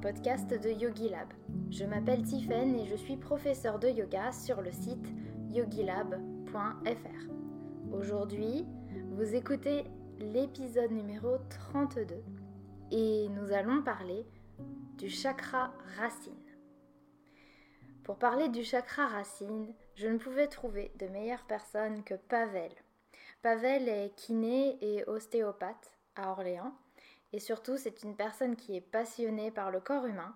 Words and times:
podcast 0.00 0.48
de 0.48 0.70
Yogi 0.70 1.08
Lab. 1.08 1.28
Je 1.70 1.84
m'appelle 1.84 2.22
Tiffen 2.22 2.78
et 2.78 2.86
je 2.86 2.94
suis 2.94 3.16
professeur 3.16 3.80
de 3.80 3.88
yoga 3.88 4.30
sur 4.30 4.60
le 4.62 4.70
site 4.70 5.12
yogilab.fr. 5.50 7.32
Aujourd'hui, 7.92 8.64
vous 9.10 9.34
écoutez 9.34 9.84
l'épisode 10.20 10.92
numéro 10.92 11.38
32 11.72 12.22
et 12.92 13.28
nous 13.30 13.52
allons 13.52 13.82
parler 13.82 14.24
du 14.98 15.08
chakra 15.08 15.72
racine. 15.98 16.32
Pour 18.04 18.18
parler 18.18 18.48
du 18.48 18.62
chakra 18.62 19.08
racine, 19.08 19.74
je 19.96 20.06
ne 20.06 20.18
pouvais 20.18 20.46
trouver 20.46 20.92
de 21.00 21.08
meilleure 21.08 21.44
personne 21.48 22.04
que 22.04 22.14
Pavel. 22.14 22.70
Pavel 23.42 23.88
est 23.88 24.14
kiné 24.14 24.78
et 24.80 25.04
ostéopathe 25.08 25.90
à 26.14 26.30
Orléans 26.30 26.72
et 27.32 27.40
surtout 27.40 27.76
c'est 27.76 28.02
une 28.02 28.16
personne 28.16 28.56
qui 28.56 28.76
est 28.76 28.80
passionnée 28.80 29.50
par 29.50 29.70
le 29.70 29.80
corps 29.80 30.06
humain 30.06 30.34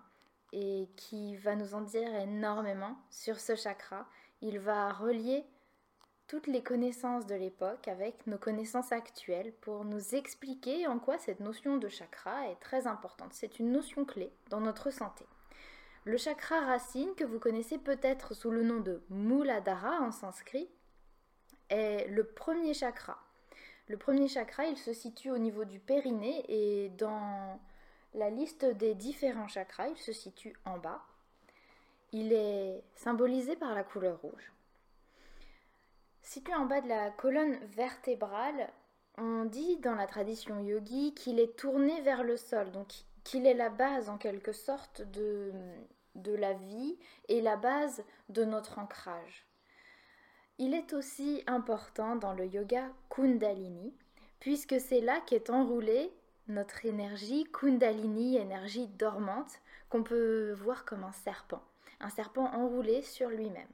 et 0.51 0.87
qui 0.95 1.35
va 1.37 1.55
nous 1.55 1.73
en 1.73 1.81
dire 1.81 2.13
énormément 2.15 2.95
sur 3.09 3.39
ce 3.39 3.55
chakra. 3.55 4.07
Il 4.41 4.59
va 4.59 4.93
relier 4.93 5.43
toutes 6.27 6.47
les 6.47 6.63
connaissances 6.63 7.25
de 7.25 7.35
l'époque 7.35 7.87
avec 7.87 8.25
nos 8.27 8.37
connaissances 8.37 8.91
actuelles 8.91 9.53
pour 9.61 9.83
nous 9.85 10.15
expliquer 10.15 10.87
en 10.87 10.99
quoi 10.99 11.17
cette 11.17 11.39
notion 11.39 11.77
de 11.77 11.89
chakra 11.89 12.49
est 12.49 12.59
très 12.59 12.87
importante. 12.87 13.33
C'est 13.33 13.59
une 13.59 13.71
notion 13.71 14.05
clé 14.05 14.31
dans 14.49 14.61
notre 14.61 14.91
santé. 14.91 15.25
Le 16.05 16.17
chakra 16.17 16.59
racine, 16.59 17.15
que 17.15 17.23
vous 17.23 17.39
connaissez 17.39 17.77
peut-être 17.77 18.33
sous 18.33 18.51
le 18.51 18.63
nom 18.63 18.79
de 18.79 19.01
Muladhara 19.09 20.01
en 20.01 20.11
sanskrit, 20.11 20.69
est 21.69 22.07
le 22.09 22.25
premier 22.25 22.73
chakra. 22.73 23.17
Le 23.87 23.97
premier 23.97 24.27
chakra, 24.27 24.65
il 24.65 24.77
se 24.77 24.93
situe 24.93 25.29
au 25.29 25.37
niveau 25.37 25.65
du 25.65 25.79
périnée 25.79 26.45
et 26.47 26.89
dans 26.89 27.59
la 28.13 28.29
liste 28.29 28.65
des 28.65 28.95
différents 28.95 29.47
chakras, 29.47 29.87
il 29.89 29.97
se 29.97 30.13
situe 30.13 30.55
en 30.65 30.77
bas. 30.77 31.01
Il 32.11 32.31
est 32.31 32.83
symbolisé 32.95 33.55
par 33.55 33.73
la 33.73 33.83
couleur 33.83 34.19
rouge. 34.21 34.51
Situé 36.21 36.53
en 36.55 36.65
bas 36.65 36.79
de 36.79 36.87
la 36.87 37.09
colonne 37.11 37.57
vertébrale, 37.75 38.69
on 39.17 39.45
dit 39.45 39.77
dans 39.77 39.95
la 39.95 40.07
tradition 40.07 40.59
yogi 40.59 41.13
qu'il 41.13 41.39
est 41.39 41.57
tourné 41.57 42.01
vers 42.01 42.23
le 42.23 42.37
sol, 42.37 42.71
donc 42.71 42.93
qu'il 43.23 43.45
est 43.45 43.53
la 43.53 43.69
base 43.69 44.09
en 44.09 44.17
quelque 44.17 44.53
sorte 44.53 45.01
de, 45.01 45.51
de 46.15 46.33
la 46.33 46.53
vie 46.53 46.97
et 47.27 47.41
la 47.41 47.57
base 47.57 48.03
de 48.29 48.45
notre 48.45 48.79
ancrage. 48.79 49.45
Il 50.65 50.73
est 50.73 50.93
aussi 50.93 51.43
important 51.45 52.15
dans 52.15 52.31
le 52.31 52.45
yoga 52.45 52.87
Kundalini, 53.09 53.93
puisque 54.39 54.79
c'est 54.79 55.01
là 55.01 55.19
qu'est 55.27 55.49
enroulée 55.49 56.09
notre 56.47 56.85
énergie 56.85 57.43
Kundalini, 57.51 58.37
énergie 58.37 58.87
dormante, 58.87 59.59
qu'on 59.89 60.03
peut 60.03 60.53
voir 60.53 60.85
comme 60.85 61.03
un 61.03 61.11
serpent, 61.11 61.61
un 61.99 62.09
serpent 62.09 62.45
enroulé 62.53 63.01
sur 63.01 63.27
lui-même. 63.27 63.67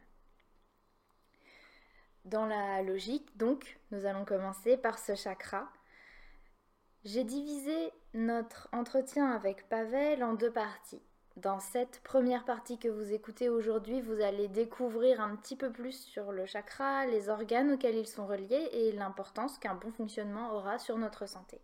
Dans 2.26 2.48
la 2.48 2.82
logique, 2.82 3.38
donc, 3.38 3.78
nous 3.92 4.08
allons 4.08 4.26
commencer 4.26 4.76
par 4.76 4.98
ce 4.98 5.14
chakra. 5.14 5.72
J'ai 7.04 7.23
divisé 7.23 7.92
notre 8.16 8.67
entretien 8.72 9.30
avec 9.30 9.70
Pavel 9.70 10.23
en 10.23 10.34
deux 10.34 10.52
parties. 10.52 11.04
Dans 11.42 11.62
cette 11.62 12.02
première 12.02 12.44
partie 12.44 12.78
que 12.78 12.90
vous 12.90 13.14
écoutez 13.14 13.48
aujourd'hui, 13.48 14.02
vous 14.02 14.20
allez 14.20 14.50
découvrir 14.50 15.22
un 15.22 15.38
petit 15.38 15.56
peu 15.56 15.72
plus 15.72 15.98
sur 15.98 16.34
le 16.34 16.45
chakra, 16.45 17.06
les 17.06 17.30
organes 17.30 17.72
auxquels 17.72 17.95
ils 17.95 18.08
sont 18.08 18.28
reliés 18.28 18.68
et 18.73 18.92
l'importance 18.92 19.58
qu'un 19.58 19.76
bon 19.76 19.90
fonctionnement 19.90 20.54
aura 20.54 20.80
sur 20.80 20.98
notre 20.98 21.30
santé. 21.30 21.62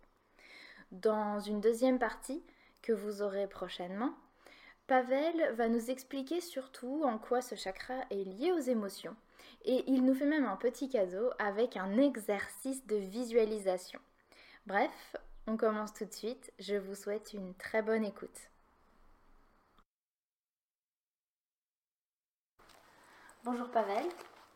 Dans 0.92 1.40
une 1.40 1.60
deuxième 1.60 1.98
partie 1.98 2.42
que 2.80 2.94
vous 2.94 3.20
aurez 3.20 3.48
prochainement, 3.48 4.14
Pavel 4.86 5.54
va 5.56 5.68
nous 5.68 5.90
expliquer 5.90 6.40
surtout 6.40 7.02
en 7.04 7.18
quoi 7.18 7.42
ce 7.42 7.54
chakra 7.54 7.96
est 8.10 8.24
lié 8.24 8.52
aux 8.52 8.60
émotions 8.60 9.16
et 9.66 9.84
il 9.88 10.06
nous 10.06 10.14
fait 10.14 10.24
même 10.24 10.46
un 10.46 10.56
petit 10.56 10.88
cadeau 10.88 11.28
avec 11.38 11.76
un 11.76 11.98
exercice 11.98 12.86
de 12.86 12.96
visualisation. 12.96 14.00
Bref, 14.64 15.16
on 15.46 15.58
commence 15.58 15.92
tout 15.92 16.06
de 16.06 16.14
suite. 16.14 16.50
Je 16.58 16.76
vous 16.76 16.94
souhaite 16.94 17.34
une 17.34 17.52
très 17.56 17.82
bonne 17.82 18.04
écoute. 18.04 18.50
Bonjour 23.46 23.70
Pavel. 23.70 24.04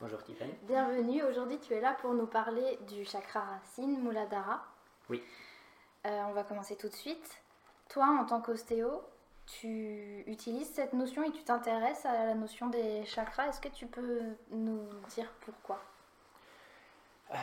Bonjour 0.00 0.20
Tiffany. 0.24 0.52
Bienvenue. 0.62 1.22
Aujourd'hui, 1.22 1.60
tu 1.60 1.72
es 1.74 1.80
là 1.80 1.96
pour 2.00 2.12
nous 2.12 2.26
parler 2.26 2.76
du 2.88 3.04
chakra 3.04 3.38
racine, 3.38 4.02
Muladhara. 4.02 4.66
Oui. 5.08 5.22
Euh, 6.06 6.22
on 6.26 6.32
va 6.32 6.42
commencer 6.42 6.74
tout 6.74 6.88
de 6.88 6.94
suite. 6.94 7.40
Toi, 7.88 8.06
en 8.20 8.24
tant 8.24 8.40
qu'ostéo, 8.40 9.00
tu 9.46 10.24
utilises 10.26 10.68
cette 10.72 10.92
notion 10.92 11.22
et 11.22 11.30
tu 11.30 11.44
t'intéresses 11.44 12.04
à 12.04 12.26
la 12.26 12.34
notion 12.34 12.66
des 12.66 13.04
chakras. 13.04 13.46
Est-ce 13.46 13.60
que 13.60 13.68
tu 13.68 13.86
peux 13.86 14.22
nous 14.50 14.88
dire 15.10 15.30
pourquoi? 15.42 15.80
Euh, 17.30 17.36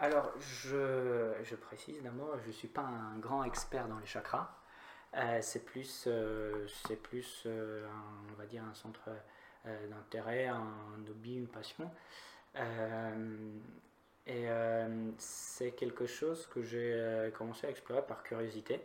Alors, 0.00 0.32
je, 0.40 1.32
je 1.44 1.54
précise 1.54 2.02
d'abord, 2.02 2.36
je 2.42 2.48
ne 2.48 2.52
suis 2.52 2.66
pas 2.66 2.82
un 2.82 3.16
grand 3.18 3.44
expert 3.44 3.86
dans 3.86 4.00
les 4.00 4.06
chakras. 4.06 4.50
Euh, 5.14 5.38
c'est 5.42 5.64
plus, 5.64 6.08
c'est 6.88 6.96
plus 6.96 7.46
un, 7.46 8.32
on 8.32 8.36
va 8.36 8.46
dire, 8.46 8.64
un 8.68 8.74
centre 8.74 9.10
d'intérêt, 9.90 10.46
un 10.46 10.64
hobby, 11.08 11.36
une 11.36 11.48
passion. 11.48 11.90
et 14.26 14.46
c'est 15.18 15.72
quelque 15.72 16.06
chose 16.06 16.46
que 16.46 16.62
j'ai 16.62 17.30
commencé 17.36 17.66
à 17.66 17.70
explorer 17.70 18.02
par 18.02 18.22
curiosité. 18.22 18.80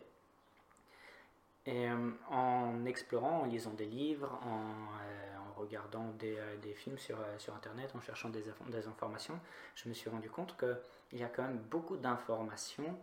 Et 1.66 1.88
euh, 1.88 2.10
en 2.30 2.84
explorant, 2.84 3.40
en 3.40 3.44
lisant 3.46 3.72
des 3.72 3.86
livres, 3.86 4.38
en, 4.42 4.70
euh, 5.02 5.36
regardant 5.56 6.10
des, 6.18 6.36
euh, 6.36 6.56
des, 6.58 6.74
films 6.74 6.98
sur, 6.98 7.16
sur 7.38 7.54
Internet, 7.54 7.90
en 7.94 8.00
cherchant 8.00 8.28
des, 8.28 8.44
des, 8.68 8.86
informations, 8.86 9.38
je 9.74 9.88
me 9.88 9.94
suis 9.94 10.10
rendu 10.10 10.28
compte 10.28 10.56
qu'il 10.58 11.18
y 11.18 11.24
a 11.24 11.28
quand 11.28 11.42
même 11.42 11.58
beaucoup 11.70 11.96
d'informations 11.96 12.98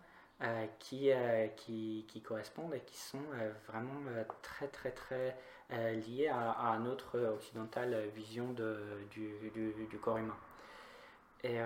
qui, 0.79 1.11
qui, 1.55 2.03
qui, 2.07 2.21
correspondent 2.23 2.73
et 2.73 2.79
qui 2.79 2.97
sont 2.97 3.21
vraiment 3.67 4.01
très 4.41 4.67
très 4.69 4.89
très 4.89 5.37
liées 5.71 6.27
à, 6.27 6.77
notre 6.79 7.19
occidentale 7.19 8.09
vision 8.15 8.51
de, 8.53 8.77
du, 9.09 9.33
du, 9.51 9.97
corps 9.99 10.17
humain. 10.17 10.37
Et 11.43 11.57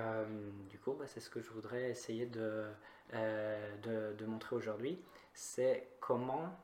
du 0.70 0.78
coup, 0.80 0.94
bah, 0.94 1.06
c'est 1.08 1.20
ce 1.20 1.30
que 1.30 1.42
je 1.42 1.50
voudrais 1.50 1.90
essayer 1.90 2.26
de, 2.26 2.66
de, 3.14 4.14
de 4.18 4.26
montrer 4.26 4.56
aujourd'hui, 4.56 5.00
c'est 5.34 5.90
comment 6.00 6.56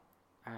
euh, 0.47 0.51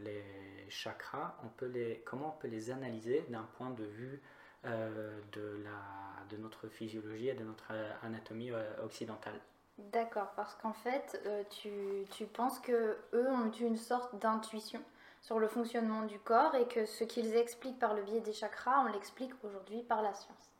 les 0.00 0.24
chakras, 0.70 1.36
on 1.44 1.48
peut 1.48 1.66
les, 1.66 2.02
comment 2.06 2.34
on 2.36 2.40
peut 2.40 2.48
les 2.48 2.70
analyser 2.70 3.24
d'un 3.28 3.46
point 3.56 3.70
de 3.70 3.84
vue 3.84 4.22
euh, 4.64 5.20
de, 5.32 5.62
la, 5.62 6.26
de 6.30 6.40
notre 6.40 6.68
physiologie 6.68 7.28
et 7.28 7.34
de 7.34 7.44
notre 7.44 7.72
anatomie 8.02 8.50
euh, 8.50 8.64
occidentale. 8.84 9.38
D'accord, 9.76 10.32
parce 10.34 10.54
qu'en 10.56 10.72
fait, 10.72 11.22
tu, 11.50 11.70
tu, 12.10 12.24
penses 12.24 12.58
que 12.58 12.96
eux 13.12 13.28
ont 13.28 13.50
une 13.52 13.76
sorte 13.76 14.18
d'intuition 14.18 14.82
sur 15.22 15.38
le 15.38 15.48
fonctionnement 15.48 16.02
du 16.02 16.18
corps 16.18 16.54
et 16.54 16.66
que 16.66 16.86
ce 16.86 17.04
qu'ils 17.04 17.36
expliquent 17.36 17.78
par 17.78 17.94
le 17.94 18.02
biais 18.02 18.20
des 18.20 18.32
chakras, 18.32 18.84
on 18.86 18.92
l'explique 18.92 19.32
aujourd'hui 19.44 19.82
par 19.82 20.02
la 20.02 20.14
science. 20.14 20.50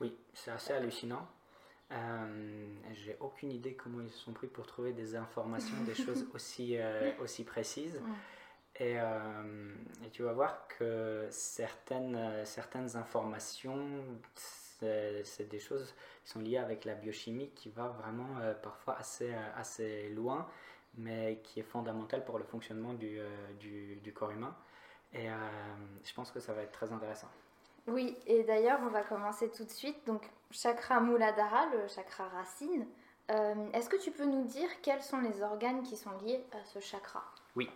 Oui, 0.00 0.16
c'est 0.34 0.50
assez 0.50 0.72
hallucinant. 0.72 1.26
Euh, 1.92 2.66
j'ai 2.92 3.16
aucune 3.20 3.52
idée 3.52 3.74
comment 3.74 4.00
ils 4.00 4.10
se 4.10 4.18
sont 4.18 4.32
pris 4.32 4.46
pour 4.46 4.66
trouver 4.66 4.92
des 4.92 5.14
informations, 5.14 5.76
des 5.84 5.94
choses 6.04 6.26
aussi, 6.34 6.76
euh, 6.78 7.12
aussi 7.20 7.44
précises. 7.44 8.00
Et, 8.76 8.98
euh, 8.98 9.74
et, 10.04 10.08
tu 10.10 10.22
vas 10.22 10.32
voir 10.32 10.66
que 10.66 11.26
certaines, 11.30 12.44
certaines 12.46 12.96
informations, 12.96 14.02
c'est 14.80 15.48
des 15.48 15.60
choses 15.60 15.94
qui 16.24 16.30
sont 16.30 16.40
liées 16.40 16.56
avec 16.56 16.86
la 16.86 16.94
biochimie 16.94 17.50
qui 17.50 17.68
va 17.68 17.88
vraiment 17.88 18.40
parfois 18.62 18.96
assez, 18.98 19.32
assez 19.56 20.08
loin, 20.08 20.48
mais 20.94 21.40
qui 21.42 21.60
est 21.60 21.64
fondamentale 21.64 22.24
pour 22.24 22.38
le 22.38 22.44
fonctionnement 22.44 22.94
du, 22.94 23.18
du, 23.58 23.96
du 23.96 24.12
corps 24.12 24.30
humain. 24.30 24.54
Et 25.12 25.28
je 26.04 26.14
pense 26.14 26.30
que 26.30 26.40
ça 26.40 26.52
va 26.52 26.62
être 26.62 26.72
très 26.72 26.92
intéressant. 26.92 27.28
Oui, 27.88 28.16
et 28.26 28.44
d'ailleurs, 28.44 28.78
on 28.82 28.90
va 28.90 29.02
commencer 29.02 29.50
tout 29.50 29.64
de 29.64 29.70
suite. 29.70 30.06
Donc, 30.06 30.22
chakra 30.50 31.00
Muladhara, 31.00 31.66
le 31.66 31.88
chakra 31.88 32.28
racine. 32.28 32.86
Euh, 33.30 33.70
est-ce 33.72 33.88
que 33.88 33.96
tu 33.96 34.10
peux 34.10 34.24
nous 34.24 34.44
dire 34.44 34.68
quels 34.82 35.02
sont 35.02 35.18
les 35.18 35.42
organes 35.42 35.82
qui 35.82 35.96
sont 35.96 36.16
liés 36.18 36.44
à 36.52 36.64
ce 36.64 36.80
chakra? 36.80 37.24
Oui. 37.56 37.68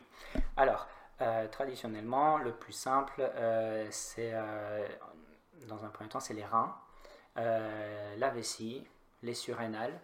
Alors, 0.56 0.86
euh, 1.20 1.48
traditionnellement, 1.48 2.38
le 2.38 2.52
plus 2.52 2.72
simple, 2.72 3.20
euh, 3.20 3.88
c'est, 3.90 4.32
dans 5.66 5.84
un 5.84 5.88
premier 5.88 6.08
temps, 6.10 6.20
c'est 6.20 6.34
les 6.34 6.44
reins, 6.44 6.76
la 7.34 8.30
vessie, 8.30 8.86
les 9.22 9.34
surrénales. 9.34 9.98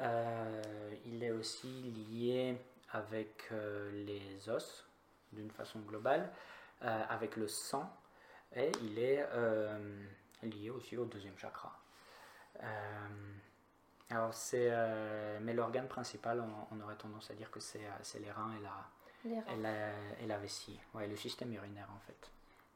Il 0.00 1.22
est 1.22 1.30
aussi 1.30 1.68
lié 2.10 2.56
avec 2.92 3.50
les 3.92 4.48
os, 4.48 4.86
d'une 5.32 5.50
façon 5.50 5.80
globale, 5.80 6.30
avec 6.80 7.36
le 7.36 7.48
sang 7.48 7.90
et 8.54 8.72
il 8.82 8.98
est 8.98 9.24
euh, 9.32 9.78
lié 10.42 10.70
aussi 10.70 10.96
au 10.96 11.04
deuxième 11.04 11.36
chakra. 11.38 11.72
Euh, 12.62 13.36
alors 14.10 14.34
c'est, 14.34 14.68
euh, 14.70 15.38
mais 15.40 15.54
l'organe 15.54 15.86
principal, 15.86 16.42
on, 16.70 16.80
aurait 16.80 16.96
tendance 16.96 17.30
à 17.30 17.34
dire 17.34 17.50
que 17.50 17.60
c'est, 17.60 17.80
les 18.18 18.30
reins 18.30 18.52
et 18.58 18.62
la, 18.62 19.52
et, 19.52 19.56
la, 19.56 19.90
et 20.20 20.26
la 20.26 20.38
vessie, 20.38 20.80
ouais, 20.94 21.06
le 21.06 21.16
système 21.16 21.52
urinaire 21.52 21.88
en 21.94 22.00
fait. 22.00 22.30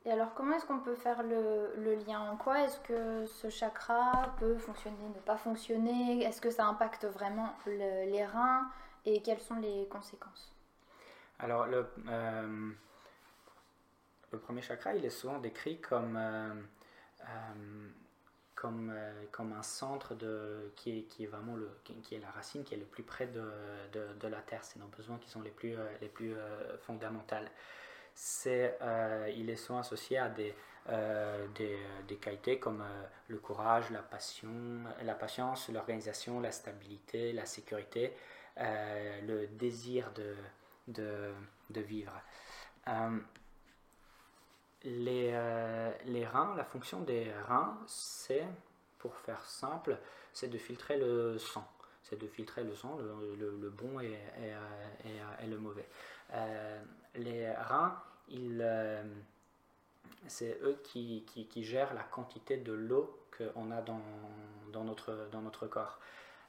Et 0.06 0.12
alors, 0.12 0.34
comment 0.34 0.56
est-ce 0.56 0.66
qu'on 0.66 0.80
peut 0.80 0.94
faire 0.94 1.22
le, 1.22 1.94
lien 2.06 2.20
En 2.30 2.36
quoi? 2.36 2.60
Est-ce 2.60 2.78
que 2.80 3.24
ce 3.26 3.48
chakra 3.48 4.34
peut 4.38 4.58
fonctionner, 4.58 5.08
ne 5.14 5.20
pas 5.20 5.36
fonctionner? 5.36 6.22
Est-ce 6.22 6.42
que 6.42 6.50
ça 6.50 6.66
impacte 6.66 7.06
vraiment 7.06 7.54
les 7.66 8.24
reins? 8.26 8.70
Et 9.06 9.22
quelles 9.22 9.40
sont 9.40 9.56
les 9.56 9.86
conséquences? 9.88 10.54
Alors, 11.38 11.66
le, 11.66 11.86
euh, 12.08 12.70
premier 14.42 14.62
chakra, 14.62 14.94
il 14.94 15.04
est 15.04 15.10
souvent 15.10 15.38
décrit 15.38 15.80
comme, 15.80 16.16
euh, 16.16 16.54
euh, 17.22 17.88
comme, 18.54 18.94
comme 19.32 19.52
un 19.52 19.62
centre 19.62 20.14
de, 20.14 20.72
qui, 20.76 20.98
est, 20.98 21.02
qui 21.02 21.24
est 21.24 21.26
vraiment 21.26 21.56
le, 21.56 21.70
qui, 21.82 22.14
est 22.14 22.20
la 22.20 22.30
racine, 22.30 22.62
qui 22.64 22.74
est 22.74 22.78
le 22.78 22.84
plus 22.84 23.02
près 23.02 23.26
de, 23.26 23.50
de, 23.92 24.06
de 24.20 24.28
la 24.28 24.40
terre. 24.42 24.64
C'est 24.64 24.78
nos 24.78 24.86
besoins 24.86 25.18
qui 25.18 25.28
sont 25.30 25.42
les 25.42 25.50
plus, 25.50 25.76
les 26.00 26.08
plus 26.08 26.34
fondamentaux 26.82 27.36
c'est, 28.14 28.78
euh, 28.80 29.30
il 29.36 29.50
est 29.50 29.56
souvent 29.56 29.80
associé 29.80 30.18
à 30.18 30.28
des, 30.28 30.54
euh, 30.88 31.46
des, 31.54 31.78
des, 32.06 32.16
qualités 32.16 32.58
comme 32.58 32.80
euh, 32.80 33.04
le 33.28 33.38
courage, 33.38 33.90
la 33.90 34.02
passion, 34.02 34.84
la 35.02 35.14
patience, 35.14 35.68
l'organisation, 35.68 36.40
la 36.40 36.52
stabilité, 36.52 37.32
la 37.32 37.46
sécurité, 37.46 38.12
le 38.56 39.46
désir 39.46 40.12
de, 40.14 40.36
de, 40.88 41.32
de 41.70 41.80
vivre. 41.80 42.12
Les, 44.84 45.32
les, 46.04 46.26
reins, 46.26 46.54
la 46.56 46.64
fonction 46.64 47.00
des 47.00 47.32
reins, 47.48 47.78
c'est, 47.86 48.46
pour 48.98 49.16
faire 49.16 49.44
simple, 49.46 49.98
c'est 50.32 50.48
de 50.48 50.58
filtrer 50.58 50.98
le 50.98 51.38
sang. 51.38 51.66
C'est 52.04 52.20
de 52.20 52.26
filtrer 52.26 52.64
le 52.64 52.74
sang, 52.74 52.98
le, 52.98 53.70
bon 53.70 53.98
et, 54.00 54.18
et, 54.38 55.42
et, 55.42 55.46
le 55.46 55.58
mauvais. 55.58 55.86
les 57.14 57.50
reins, 57.50 57.98
euh, 58.32 59.02
c'est 60.26 60.58
eux 60.62 60.78
qui, 60.82 61.24
gèrent 61.56 61.94
la 61.94 62.02
quantité 62.02 62.56
de 62.56 62.72
l'eau 62.72 63.18
qu'on 63.36 63.70
a 63.70 63.82
dans, 63.82 64.84
notre, 64.84 65.28
dans 65.32 65.42
notre 65.42 65.66
corps. 65.66 65.98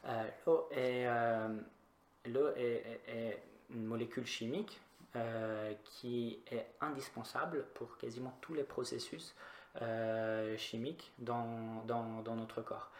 Euh, 0.05 0.23
l'eau 0.45 0.67
est, 0.71 1.07
euh, 1.07 1.59
est, 2.25 3.01
est, 3.07 3.43
une 3.71 3.85
molécule 3.85 4.25
chimique 4.25 4.79
qui 5.85 6.39
est 6.51 6.67
indispensable 6.81 7.65
pour 7.73 7.97
quasiment 7.97 8.37
tous 8.41 8.53
les 8.53 8.63
processus 8.63 9.33
chimiques 10.57 11.11
dans, 11.19 11.83
dans, 11.85 12.21
dans, 12.21 12.35
notre 12.35 12.61
corps. 12.61 12.91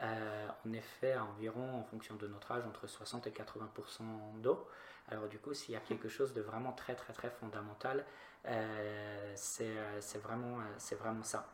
On 0.00 0.72
est 0.72 0.80
fait 0.80 1.16
environ, 1.16 1.78
en 1.78 1.84
fonction 1.84 2.16
de 2.16 2.26
notre 2.26 2.52
âge, 2.52 2.64
entre 2.66 2.86
60 2.86 3.26
et 3.26 3.30
80% 3.30 4.40
d'eau. 4.40 4.66
Alors 5.08 5.28
du 5.28 5.38
coup, 5.38 5.54
s'il 5.54 5.74
y 5.74 5.76
a 5.76 5.80
quelque 5.80 6.08
chose 6.08 6.32
de 6.32 6.40
vraiment 6.40 6.72
très 6.72 6.94
très 6.94 7.12
très 7.12 7.30
fondamental, 7.30 8.04
euh, 8.46 9.34
euh, 9.60 9.98
c'est 10.00 10.18
vraiment, 10.18 10.60
euh, 10.60 11.22
ça. 11.22 11.48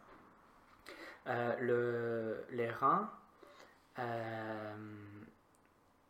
Le, 1.59 2.45
les 2.51 2.71
reins 2.71 3.11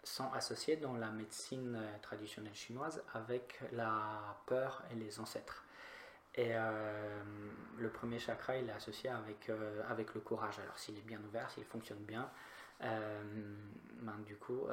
sont 0.03 0.33
associés 0.33 0.77
dans 0.77 0.95
la 0.95 1.11
médecine 1.11 1.81
traditionnelle 2.03 2.55
chinoise 2.55 3.03
avec 3.15 3.61
la 3.73 4.37
peur 4.47 4.83
et 4.91 4.95
les 4.95 5.21
ancêtres. 5.21 5.65
Et 6.37 6.53
le 7.79 7.89
premier 7.89 8.19
chakra, 8.19 8.57
il 8.57 8.69
est 8.69 8.73
associé 8.73 9.09
avec, 9.09 9.51
avec 9.89 10.15
le 10.15 10.21
courage. 10.21 10.59
Alors 10.59 10.79
s'il 10.79 10.99
est 10.99 11.07
bien 11.07 11.19
ouvert, 11.27 11.51
s'il 11.51 11.65
fonctionne 11.65 12.05
bien, 12.05 12.29
ben, 12.81 14.19
du 14.27 14.37
coup, 14.37 14.67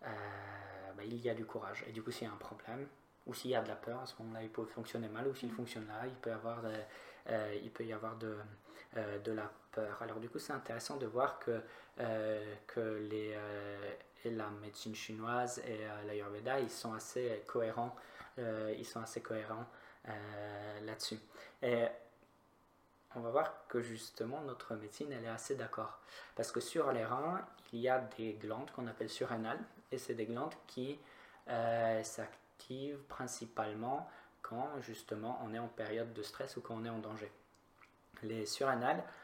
ben, 0.00 1.04
il 1.04 1.20
y 1.20 1.28
a 1.28 1.34
du 1.34 1.44
courage. 1.44 1.84
Et 1.88 1.92
du 1.92 2.02
coup, 2.02 2.10
s'il 2.10 2.26
y 2.26 2.30
a 2.30 2.32
un 2.32 2.36
problème, 2.36 2.86
ou 3.26 3.34
s'il 3.34 3.50
y 3.50 3.54
a 3.54 3.62
de 3.62 3.68
la 3.68 3.76
peur, 3.76 4.00
à 4.00 4.06
ce 4.06 4.14
moment-là, 4.20 4.42
il 4.42 4.50
peut 4.50 4.64
fonctionner 4.64 5.08
mal, 5.08 5.26
ou 5.28 5.34
s'il 5.34 5.50
mm. 5.50 5.56
fonctionne 5.56 5.86
là, 5.86 6.06
il 6.06 6.14
peut, 6.14 6.32
avoir 6.32 6.62
euh, 7.30 7.58
il 7.62 7.70
peut 7.70 7.84
y 7.84 7.92
avoir 7.92 8.16
de, 8.16 8.36
euh, 8.96 9.18
de 9.20 9.32
la 9.32 9.50
peur. 9.72 9.98
Alors 10.02 10.20
du 10.20 10.28
coup, 10.28 10.38
c'est 10.38 10.52
intéressant 10.52 10.96
de 10.96 11.06
voir 11.06 11.38
que, 11.38 11.60
euh, 12.00 12.54
que 12.66 13.06
les, 13.10 13.36
la 14.24 14.48
médecine 14.62 14.94
chinoise 14.94 15.60
et 15.66 15.86
l'Ayurveda, 16.06 16.60
ils 16.60 16.70
sont 16.70 16.94
assez 16.94 17.42
cohérents, 17.46 17.94
ils 18.38 18.86
sont 18.86 19.00
assez 19.00 19.20
cohérents 19.20 19.66
là-dessus. 20.82 21.18
Et 21.62 21.86
on 23.16 23.20
va 23.20 23.30
voir 23.30 23.66
que 23.68 23.80
justement 23.80 24.40
notre 24.42 24.74
médecine 24.74 25.12
elle 25.12 25.24
est 25.24 25.28
assez 25.28 25.54
d'accord 25.54 26.00
parce 26.36 26.50
que 26.50 26.60
sur 26.60 26.92
les 26.92 27.04
reins 27.04 27.40
il 27.72 27.80
y 27.80 27.88
a 27.88 28.00
des 28.16 28.34
glandes 28.34 28.70
qu'on 28.72 28.86
appelle 28.86 29.08
surrénales 29.08 29.60
et 29.92 29.98
c'est 29.98 30.14
des 30.14 30.26
glandes 30.26 30.54
qui 30.66 30.98
euh, 31.48 32.02
principalement 33.08 34.08
quand 34.42 34.68
justement 34.80 35.40
on 35.44 35.52
est 35.54 35.58
en 35.58 35.68
période 35.68 36.12
de 36.12 36.22
stress 36.22 36.56
ou 36.56 36.60
quand 36.60 36.74
on 36.74 36.84
est 36.84 36.90
en 36.90 36.98
danger. 36.98 37.30
Les 38.22 38.46
surrénales 38.46 38.98
euh, 38.98 39.23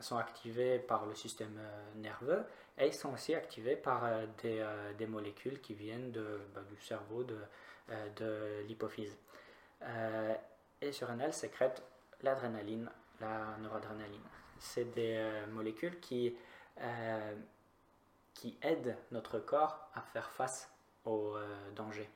sont 0.00 0.16
activés 0.16 0.78
par 0.78 1.06
le 1.06 1.14
système 1.14 1.56
euh, 1.58 1.94
nerveux 1.96 2.44
et 2.76 2.86
ils 2.86 2.94
sont 2.94 3.12
aussi 3.12 3.34
activés 3.34 3.76
par 3.76 4.04
euh, 4.04 4.26
des, 4.42 4.64
des, 4.96 5.06
molécules 5.06 5.60
qui 5.60 5.74
viennent 5.74 6.12
bah, 6.54 6.60
du 6.68 6.76
cerveau, 6.80 7.24
de, 7.24 7.38
de 8.16 8.62
l'hypophyse. 8.68 9.16
et 9.82 10.86
les 10.86 10.92
surrénales 10.92 11.32
sécrètent 11.32 11.82
l'adrénaline, 12.22 12.90
la 13.20 13.56
noradrénaline. 13.60 14.22
C'est 14.60 14.92
des 14.92 15.20
molécules 15.50 15.98
qui, 16.00 16.36
qui 18.34 18.56
aident 18.62 18.96
notre 19.10 19.40
corps 19.40 19.90
à 19.94 20.00
faire 20.00 20.30
face 20.30 20.70
au 21.04 21.34
euh, 21.36 21.70
danger. 21.72 22.08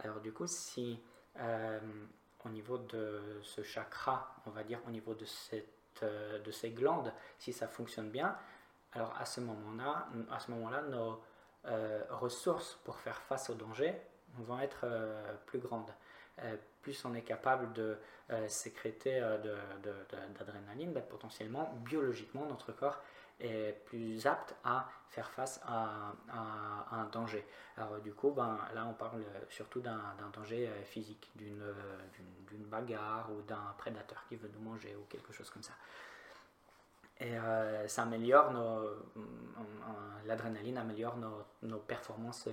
Alors 0.00 0.20
du 0.20 0.32
coup, 0.32 0.46
si 0.46 1.00
euh, 1.38 1.78
au 2.44 2.48
niveau 2.48 2.78
de 2.78 3.40
ce 3.42 3.62
chakra, 3.62 4.34
on 4.46 4.50
va 4.50 4.64
dire 4.64 4.80
au 4.86 4.90
niveau 4.90 5.14
de, 5.14 5.24
cette, 5.24 5.68
euh, 5.68 5.79
de 6.02 6.50
ces 6.50 6.70
glandes, 6.70 7.12
si 7.38 7.52
ça 7.52 7.68
fonctionne 7.68 8.10
bien, 8.10 8.36
alors 8.92 9.14
à 9.18 9.24
ce 9.24 9.40
moment-là, 9.40 10.08
à 10.30 10.38
ce 10.40 10.50
moment-là, 10.52 10.82
nos 10.82 11.20
ressources 12.10 12.78
pour 12.84 12.98
faire 12.98 13.20
face 13.22 13.50
au 13.50 13.54
danger 13.54 13.94
vont 14.38 14.58
être 14.60 14.86
plus 15.46 15.58
grandes. 15.58 15.92
plus 16.82 17.04
on 17.04 17.14
est 17.14 17.22
capable 17.22 17.72
de 17.72 17.98
sécréter 18.48 19.20
d'adrénaline, 20.38 20.92
ben, 20.92 21.02
potentiellement, 21.02 21.74
biologiquement, 21.84 22.46
notre 22.46 22.72
corps 22.72 23.02
est 23.40 23.72
plus 23.86 24.26
apte 24.26 24.54
à 24.64 24.88
faire 25.10 25.28
face 25.30 25.60
à, 25.66 26.12
un 26.92 27.04
danger. 27.06 27.44
Alors 27.76 28.00
du 28.00 28.12
coup, 28.12 28.30
ben, 28.30 28.58
là 28.74 28.86
on 28.86 28.94
parle 28.94 29.24
surtout 29.48 29.80
d'un 29.80 30.14
danger 30.32 30.68
euh, 30.68 30.82
physique, 30.84 31.30
euh, 31.40 31.72
d'une 32.48 32.64
bagarre 32.64 33.28
ou 33.32 33.42
d'un 33.42 33.74
prédateur 33.76 34.24
qui 34.28 34.36
veut 34.36 34.50
nous 34.54 34.60
manger 34.60 34.94
ou 34.96 35.04
quelque 35.08 35.32
chose 35.32 35.50
comme 35.50 35.62
ça. 35.62 35.72
Et 37.18 37.36
euh, 37.38 37.86
ça 37.88 38.02
améliore. 38.02 38.52
L'adrénaline 40.26 40.78
améliore 40.78 41.16
nos, 41.16 41.44
nos 41.62 41.78
performances 41.78 42.48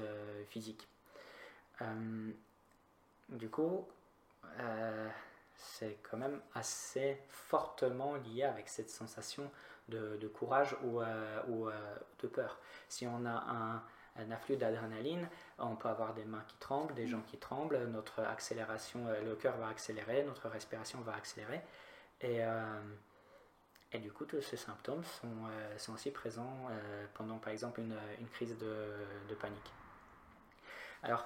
physiques. 0.50 0.88
du 3.30 3.50
coup, 3.50 3.88
c'est 5.56 6.00
quand 6.02 6.18
même 6.18 6.42
assez 6.56 7.22
fortement 7.30 8.16
lié 8.16 8.44
avec 8.44 8.68
cette 8.68 8.90
sensation 8.90 9.50
de, 9.90 10.28
courage 10.28 10.76
ou, 10.84 11.02
euh, 11.02 11.42
euh, 11.48 11.72
de 12.20 12.28
peur. 12.28 12.60
Si 12.90 13.08
on 13.08 13.26
a 13.26 13.82
un, 14.16 14.32
afflux 14.32 14.58
d'adrénaline, 14.58 15.30
on 15.60 15.76
peut 15.76 15.90
avoir 15.90 16.14
des 16.14 16.26
mains 16.26 16.44
qui 16.48 16.58
tremblent, 16.58 16.96
des 16.96 17.08
jambes 17.08 17.26
qui 17.26 17.38
tremblent, 17.38 17.78
notre 17.86 18.24
accélération, 18.24 19.08
euh, 19.08 19.22
le 19.22 19.36
cœur 19.36 19.56
va 19.58 19.68
accélérer, 19.68 20.24
notre 20.24 20.50
respiration 20.50 21.00
va 21.02 21.14
accélérer. 21.14 21.62
Et, 22.22 22.42
du 24.00 24.12
coup, 24.12 24.26
tous 24.26 24.42
ces 24.42 24.58
symptômes 24.58 25.04
sont, 25.04 25.94
aussi 25.94 26.12
présents 26.12 26.68
pendant, 27.14 27.38
par 27.38 27.54
exemple, 27.54 27.80
une, 27.80 28.28
crise 28.34 28.58
de, 28.58 29.36
panique. 29.36 29.74
Alors, 31.04 31.26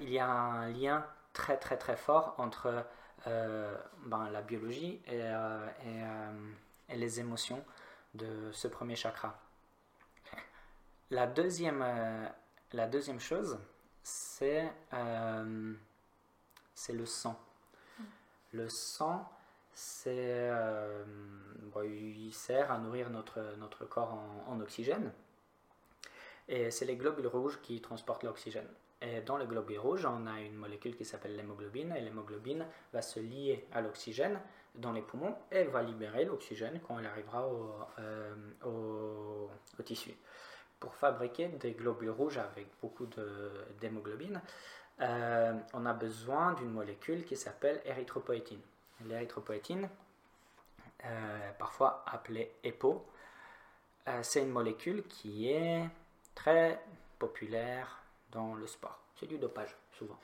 il 0.00 0.08
y 0.08 0.18
a 0.18 0.28
un 0.28 0.68
lien 0.68 1.04
très 1.32 1.58
très 1.58 1.76
très 1.76 1.96
fort 1.96 2.34
entre 2.38 2.84
ben, 3.26 4.30
la 4.30 4.42
biologie 4.42 5.02
et 5.06 5.22
et 6.88 6.96
les 6.96 7.20
émotions 7.20 7.64
de 8.14 8.50
ce 8.52 8.68
premier 8.68 8.96
chakra. 8.96 9.38
La 11.10 11.26
deuxième, 11.26 11.82
euh, 11.82 12.28
la 12.72 12.86
deuxième 12.86 13.20
chose, 13.20 13.58
c'est 14.02 14.72
euh, 14.92 15.74
le 16.88 17.06
sang. 17.06 17.38
Le 18.52 18.68
sang, 18.68 19.30
c'est, 19.72 20.48
euh, 20.50 21.04
il 21.84 22.32
sert 22.32 22.72
à 22.72 22.78
nourrir 22.78 23.10
notre, 23.10 23.56
notre 23.58 23.84
corps 23.84 24.14
en, 24.14 24.44
en 24.48 24.60
oxygène. 24.60 25.12
Et 26.48 26.70
c'est 26.70 26.84
les 26.84 26.96
globules 26.96 27.26
rouges 27.26 27.60
qui 27.60 27.80
transportent 27.80 28.22
l'oxygène. 28.22 28.68
Et 29.02 29.20
dans 29.20 29.36
les 29.36 29.46
globules 29.46 29.78
rouges, 29.78 30.06
on 30.06 30.26
a 30.26 30.40
une 30.40 30.54
molécule 30.54 30.96
qui 30.96 31.04
s'appelle 31.04 31.36
l'hémoglobine, 31.36 31.92
et 31.92 32.00
l'hémoglobine 32.00 32.66
va 32.92 33.02
se 33.02 33.20
lier 33.20 33.66
à 33.72 33.80
l'oxygène 33.80 34.40
dans 34.78 34.92
les 34.92 35.02
poumons 35.02 35.34
et 35.50 35.64
va 35.64 35.82
libérer 35.82 36.24
l'oxygène 36.24 36.80
quand 36.86 36.98
elle 36.98 37.06
arrivera 37.06 37.46
au, 37.46 37.74
euh, 37.98 38.34
au, 38.64 39.82
tissu. 39.82 40.14
pour 40.80 40.94
fabriquer 40.94 41.48
des 41.48 41.72
globules 41.72 42.10
rouges 42.10 42.38
avec 42.38 42.68
beaucoup 42.80 43.06
d'hémoglobine, 43.80 44.40
euh, 45.00 45.54
on 45.74 45.86
a 45.86 45.92
besoin 45.92 46.54
d'une 46.54 46.70
molécule 46.70 47.24
qui 47.24 47.36
s'appelle 47.36 47.80
érythropoïtine. 47.84 48.60
L'érythropoïtine, 49.04 49.88
euh, 51.04 51.52
parfois 51.58 52.02
appelée 52.06 52.52
EPO, 52.64 53.06
c'est 54.22 54.42
une 54.42 54.50
molécule 54.50 55.02
qui 55.08 55.50
est 55.50 55.84
très 56.34 56.80
populaire 57.18 58.02
dans 58.30 58.54
le 58.54 58.66
sport. 58.68 59.00
C'est 59.16 59.26
du 59.26 59.36
dopage, 59.36 59.76
souvent. 59.98 60.18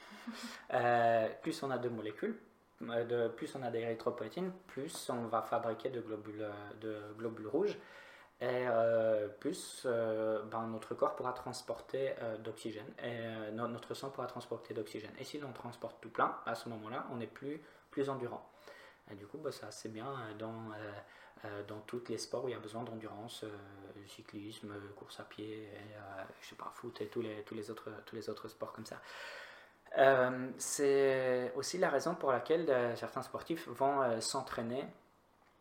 plus 1.43 1.63
on 1.65 1.71
a 1.71 1.79
de 1.79 1.89
molécules, 1.89 2.39
de, 2.83 3.29
plus 3.29 3.55
on 3.55 3.63
a 3.63 3.71
d'érythropoïtine, 3.71 4.53
plus 4.67 5.11
on 5.11 5.27
va 5.27 5.43
fabriquer 5.43 5.91
de 5.91 6.01
globules, 6.01 6.47
globules 7.19 7.49
rouges 7.49 7.79
et 8.43 8.67
euh, 8.67 9.29
plus 9.29 9.85
euh, 9.87 10.43
ben, 10.51 10.67
notre 10.67 10.97
corps 10.97 11.15
pourra 11.15 11.33
transporter 11.33 12.13
euh, 12.21 12.37
d'oxygène 12.39 12.93
et 13.01 13.53
notre 13.53 13.95
sang 13.95 14.11
pourra 14.11 14.27
transporter 14.27 14.75
d'oxygène. 14.75 15.13
Et 15.21 15.25
si 15.25 15.39
l'on 15.39 15.53
transporte 15.53 16.01
tout 16.01 16.11
plein, 16.11 16.37
à 16.45 16.57
ce 16.57 16.69
moment-là, 16.71 17.07
on 17.13 17.21
est 17.21 17.29
plus, 17.29 17.63
plus 17.93 18.11
endurant. 18.11 18.51
Et 19.13 19.15
du 19.15 19.29
coup, 19.29 19.39
bah, 19.39 19.53
c'est 19.53 19.67
assez 19.67 19.89
bien 19.89 20.13
dans, 20.41 20.71
dans 21.69 21.81
tous 21.81 22.03
les 22.09 22.19
sports 22.19 22.45
où 22.45 22.49
il 22.49 22.53
y 22.53 22.55
a 22.55 22.61
besoin 22.61 22.83
d'endurance, 22.83 23.45
cyclisme, 24.07 24.75
course 24.97 25.21
à 25.21 25.25
pied, 25.25 25.69
je 26.41 26.49
sais 26.49 26.57
pas, 26.57 26.73
foot 26.75 27.01
et 27.01 27.07
tous 27.07 27.21
les, 27.21 27.43
tous 27.43 27.55
les, 27.55 27.71
autres, 27.71 27.91
tous 28.07 28.17
les 28.17 28.29
autres 28.29 28.49
sports 28.49 28.73
comme 28.73 28.87
ça. 28.87 29.01
C'est 30.59 31.53
aussi 31.57 31.79
la 31.79 31.91
raison 31.91 32.15
pour 32.15 32.33
laquelle 32.33 32.95
certains 32.97 33.23
sportifs 33.23 33.69
vont 33.69 34.21
s'entraîner 34.21 34.87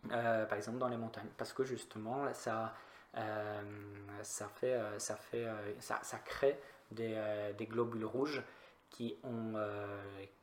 euh, 0.09 0.45
par 0.45 0.57
exemple 0.57 0.79
dans 0.79 0.87
les 0.87 0.97
montagnes, 0.97 1.29
parce 1.37 1.53
que 1.53 1.63
justement 1.63 2.33
ça, 2.33 2.73
euh, 3.17 3.61
ça, 4.23 4.47
fait, 4.47 4.73
euh, 4.73 4.97
ça, 4.97 5.15
fait, 5.15 5.45
ça, 5.79 6.17
crée 6.25 6.59
des, 6.89 7.15
globules 7.61 8.05
rouges 8.05 8.41
qui 8.89 9.15
ont 9.23 9.53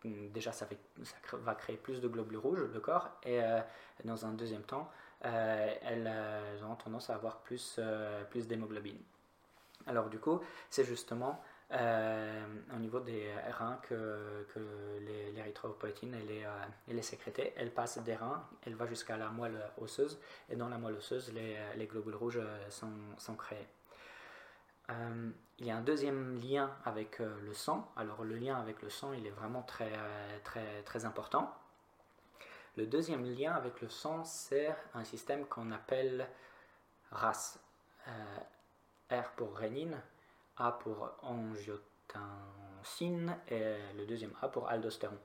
déjà 0.04 0.52
ça, 0.52 0.66
fait, 0.66 0.78
ça 1.02 1.16
va 1.32 1.54
créer 1.54 1.76
plus 1.76 2.00
de 2.00 2.08
globules 2.08 2.38
rouges 2.38 2.62
le 2.72 2.80
corps 2.80 3.10
et 3.24 3.40
dans 4.04 4.24
un 4.24 4.32
deuxième 4.32 4.62
temps 4.62 4.90
elles 5.20 6.08
ont 6.64 6.76
tendance 6.76 7.10
à 7.10 7.14
avoir 7.14 7.38
plus, 7.38 7.80
plus 8.30 8.46
d'hémoglobine. 8.46 8.98
Alors 9.86 10.08
du 10.08 10.18
coup 10.20 10.40
c'est 10.70 10.84
justement 10.84 11.32
euh, 11.32 11.57
au 11.70 12.78
niveau 12.78 13.00
des 13.00 13.30
reins 13.50 13.78
que, 13.82 14.46
l'érythropoïtine 15.34 16.14
elle 16.14 16.30
est, 16.30 16.46
euh, 16.46 16.64
elle 16.88 16.98
est 16.98 17.02
sécrétée. 17.02 17.52
Elle 17.56 17.72
passe 17.72 17.98
des 17.98 18.14
reins, 18.14 18.46
elle 18.64 18.74
va 18.74 18.86
jusqu'à 18.86 19.16
la 19.16 19.28
moelle 19.28 19.60
osseuse 19.78 20.18
et 20.48 20.56
dans 20.56 20.68
la 20.68 20.78
moelle 20.78 20.96
osseuse, 20.96 21.32
les, 21.32 21.56
les 21.76 21.86
globules 21.86 22.14
rouges 22.14 22.40
euh, 22.42 22.70
sont, 22.70 22.92
sont 23.18 23.36
créés. 23.36 23.68
il 25.58 25.66
y 25.66 25.70
a 25.70 25.76
un 25.76 25.82
deuxième 25.82 26.40
lien 26.40 26.70
avec 26.84 27.18
le 27.18 27.52
sang. 27.52 27.92
Alors 27.96 28.24
le 28.24 28.36
lien 28.36 28.58
avec 28.58 28.80
le 28.82 28.88
sang, 28.88 29.12
il 29.12 29.26
est 29.26 29.30
vraiment 29.30 29.62
très, 29.62 29.92
très, 30.44 30.82
très 30.82 31.04
important. 31.04 31.54
Le 32.76 32.86
deuxième 32.86 33.24
lien 33.24 33.52
avec 33.52 33.80
le 33.82 33.88
sang, 33.88 34.24
c'est 34.24 34.74
un 34.94 35.04
système 35.04 35.46
qu'on 35.46 35.72
appelle 35.72 36.28
RAS. 37.10 37.58
R 39.10 39.30
pour 39.36 39.56
rénine, 39.56 40.00
a 40.58 40.72
pour 40.72 41.08
angiotensine 41.22 43.36
et 43.48 43.76
le 43.96 44.06
deuxième 44.06 44.32
A 44.42 44.48
pour 44.48 44.68
aldostérone. 44.68 45.18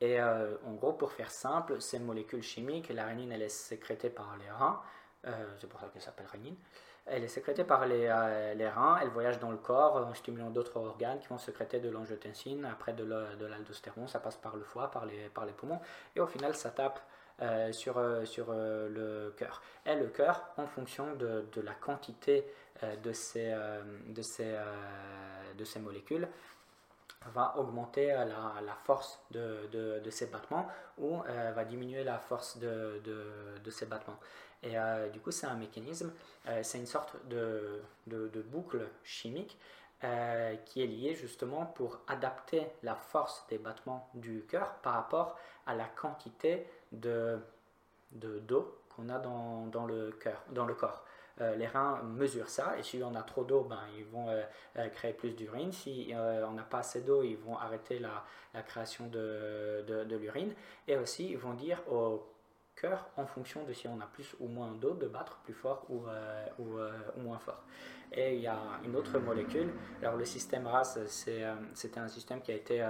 Et 0.00 0.20
euh, 0.20 0.56
en 0.66 0.72
gros, 0.72 0.92
pour 0.92 1.12
faire 1.12 1.30
simple, 1.30 1.80
ces 1.80 1.98
molécules 1.98 2.42
chimiques, 2.42 2.88
la 2.90 3.06
rénine, 3.06 3.32
elle 3.32 3.42
est 3.42 3.48
sécrétée 3.48 4.10
par 4.10 4.36
les 4.36 4.50
reins, 4.50 4.80
euh, 5.26 5.30
c'est 5.58 5.68
pour 5.68 5.80
ça 5.80 5.88
qu'elle 5.88 6.02
s'appelle 6.02 6.26
rénine. 6.26 6.56
Elle 7.06 7.22
est 7.22 7.28
sécrétée 7.28 7.64
par 7.64 7.86
les, 7.86 8.06
euh, 8.08 8.54
les, 8.54 8.68
reins, 8.68 8.98
elle 9.00 9.08
voyage 9.08 9.38
dans 9.38 9.50
le 9.50 9.58
corps 9.58 9.96
en 9.96 10.14
stimulant 10.14 10.50
d'autres 10.50 10.78
organes 10.78 11.20
qui 11.20 11.28
vont 11.28 11.38
sécréter 11.38 11.78
de 11.78 11.90
l'angiotensine, 11.90 12.64
après 12.64 12.94
de 12.94 13.46
l'aldostérone, 13.46 14.08
ça 14.08 14.20
passe 14.20 14.36
par 14.36 14.56
le 14.56 14.64
foie, 14.64 14.90
par 14.90 15.06
les 15.06 15.52
poumons, 15.56 15.80
et 16.16 16.20
au 16.20 16.26
final, 16.26 16.54
ça 16.54 16.70
tape 16.70 16.98
sur, 17.72 18.00
sur 18.24 18.52
le 18.52 19.34
cœur. 19.36 19.62
Et 19.86 19.94
le 19.94 20.06
cœur, 20.06 20.42
en 20.56 20.66
fonction 20.66 21.14
de, 21.14 21.44
la 21.62 21.74
quantité 21.74 22.44
euh, 22.82 22.96
de 22.96 23.12
ces, 23.12 23.52
euh, 23.52 23.82
euh, 24.40 25.80
molécules 25.80 26.28
va 27.32 27.56
augmenter 27.56 28.08
la, 28.08 28.76
force 28.84 29.20
de, 29.30 30.02
ces 30.10 30.26
battements 30.26 30.68
ou 30.98 31.22
va 31.54 31.64
diminuer 31.64 32.04
la 32.04 32.18
force 32.18 32.58
de, 32.58 33.00
de 33.02 33.70
ces 33.70 33.86
battements. 33.86 34.18
Et 34.62 34.74
du 35.10 35.20
coup, 35.20 35.30
c'est 35.30 35.46
un 35.46 35.54
mécanisme, 35.54 36.12
c'est 36.62 36.76
une 36.76 36.86
sorte 36.86 37.16
de, 37.26 37.80
boucle 38.50 38.86
chimique 39.04 39.58
qui 40.66 40.82
est 40.82 40.86
liée 40.86 41.14
justement 41.14 41.64
pour 41.64 42.00
adapter 42.08 42.66
la 42.82 42.94
force 42.94 43.46
des 43.48 43.58
battements 43.58 44.08
du 44.14 44.44
cœur 44.46 44.74
par 44.82 44.94
rapport 44.94 45.38
à 45.66 45.74
la 45.74 45.86
quantité 45.86 46.66
de 46.92 47.38
d'eau 48.12 48.78
qu'on 48.94 49.08
a 49.08 49.18
dans, 49.18 49.66
dans, 49.66 49.86
le 49.86 50.10
cœur, 50.12 50.42
dans 50.50 50.66
le 50.66 50.74
corps. 50.74 51.04
Euh, 51.40 51.56
les 51.56 51.66
reins 51.66 52.00
mesurent 52.04 52.48
ça, 52.48 52.78
et 52.78 52.84
si 52.84 53.02
on 53.02 53.14
a 53.16 53.22
trop 53.22 53.42
d'eau, 53.42 53.62
ben, 53.62 53.80
ils 53.96 54.04
vont 54.04 54.28
euh, 54.28 54.42
euh, 54.76 54.88
créer 54.88 55.12
plus 55.12 55.32
d'urine. 55.32 55.72
Si 55.72 56.12
on 56.14 56.52
n'a 56.52 56.62
pas 56.62 56.78
assez 56.78 57.00
d'eau, 57.00 57.24
ils 57.24 57.36
vont 57.36 57.58
arrêter 57.58 57.98
la, 57.98 58.24
la 58.52 58.62
création 58.62 59.08
de, 59.08 59.84
de, 59.86 60.04
de 60.04 60.16
l'urine. 60.16 60.54
Et 60.86 60.96
aussi, 60.96 61.30
ils 61.30 61.38
vont 61.38 61.54
dire 61.54 61.82
au 61.90 62.24
cœur, 62.74 63.08
en 63.16 63.26
fonction 63.26 63.64
de 63.64 63.72
si 63.72 63.88
on 63.88 64.00
a 64.00 64.06
plus 64.06 64.34
ou 64.40 64.48
moins 64.48 64.72
d'eau, 64.72 64.94
de 64.94 65.06
battre 65.06 65.38
plus 65.44 65.54
fort 65.54 65.86
ou, 65.88 66.04
ou, 66.58 66.78
ou 67.16 67.20
moins 67.20 67.38
fort. 67.38 67.64
Et 68.12 68.34
il 68.34 68.40
y 68.40 68.46
a 68.46 68.58
une 68.84 68.94
autre 68.96 69.18
molécule. 69.18 69.72
Alors 70.00 70.16
le 70.16 70.24
système 70.24 70.66
RAS, 70.66 70.98
c'était 71.06 72.00
un 72.00 72.08
système 72.08 72.40
qui 72.40 72.52
a 72.52 72.54
été 72.54 72.84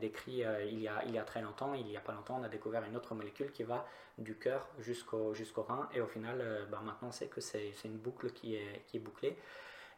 décrit 0.00 0.44
il, 0.68 0.80
y 0.80 0.88
a, 0.88 1.04
il 1.04 1.12
y 1.12 1.18
a 1.18 1.24
très 1.24 1.42
longtemps. 1.42 1.74
Il 1.74 1.86
n'y 1.86 1.96
a 1.96 2.00
pas 2.00 2.12
longtemps, 2.12 2.38
on 2.40 2.44
a 2.44 2.48
découvert 2.48 2.84
une 2.84 2.96
autre 2.96 3.14
molécule 3.14 3.50
qui 3.52 3.62
va 3.62 3.86
du 4.18 4.36
cœur 4.36 4.68
jusqu'au 4.78 5.34
jusqu'au 5.34 5.62
rein. 5.62 5.88
Et 5.94 6.00
au 6.00 6.06
final, 6.06 6.38
euh, 6.40 6.66
bah, 6.66 6.80
maintenant, 6.84 7.12
c'est 7.12 7.28
que 7.28 7.40
c'est 7.40 7.72
une 7.84 7.98
boucle 7.98 8.30
qui 8.30 8.56
est, 8.56 8.84
qui 8.86 8.98
est 8.98 9.00
bouclée. 9.00 9.36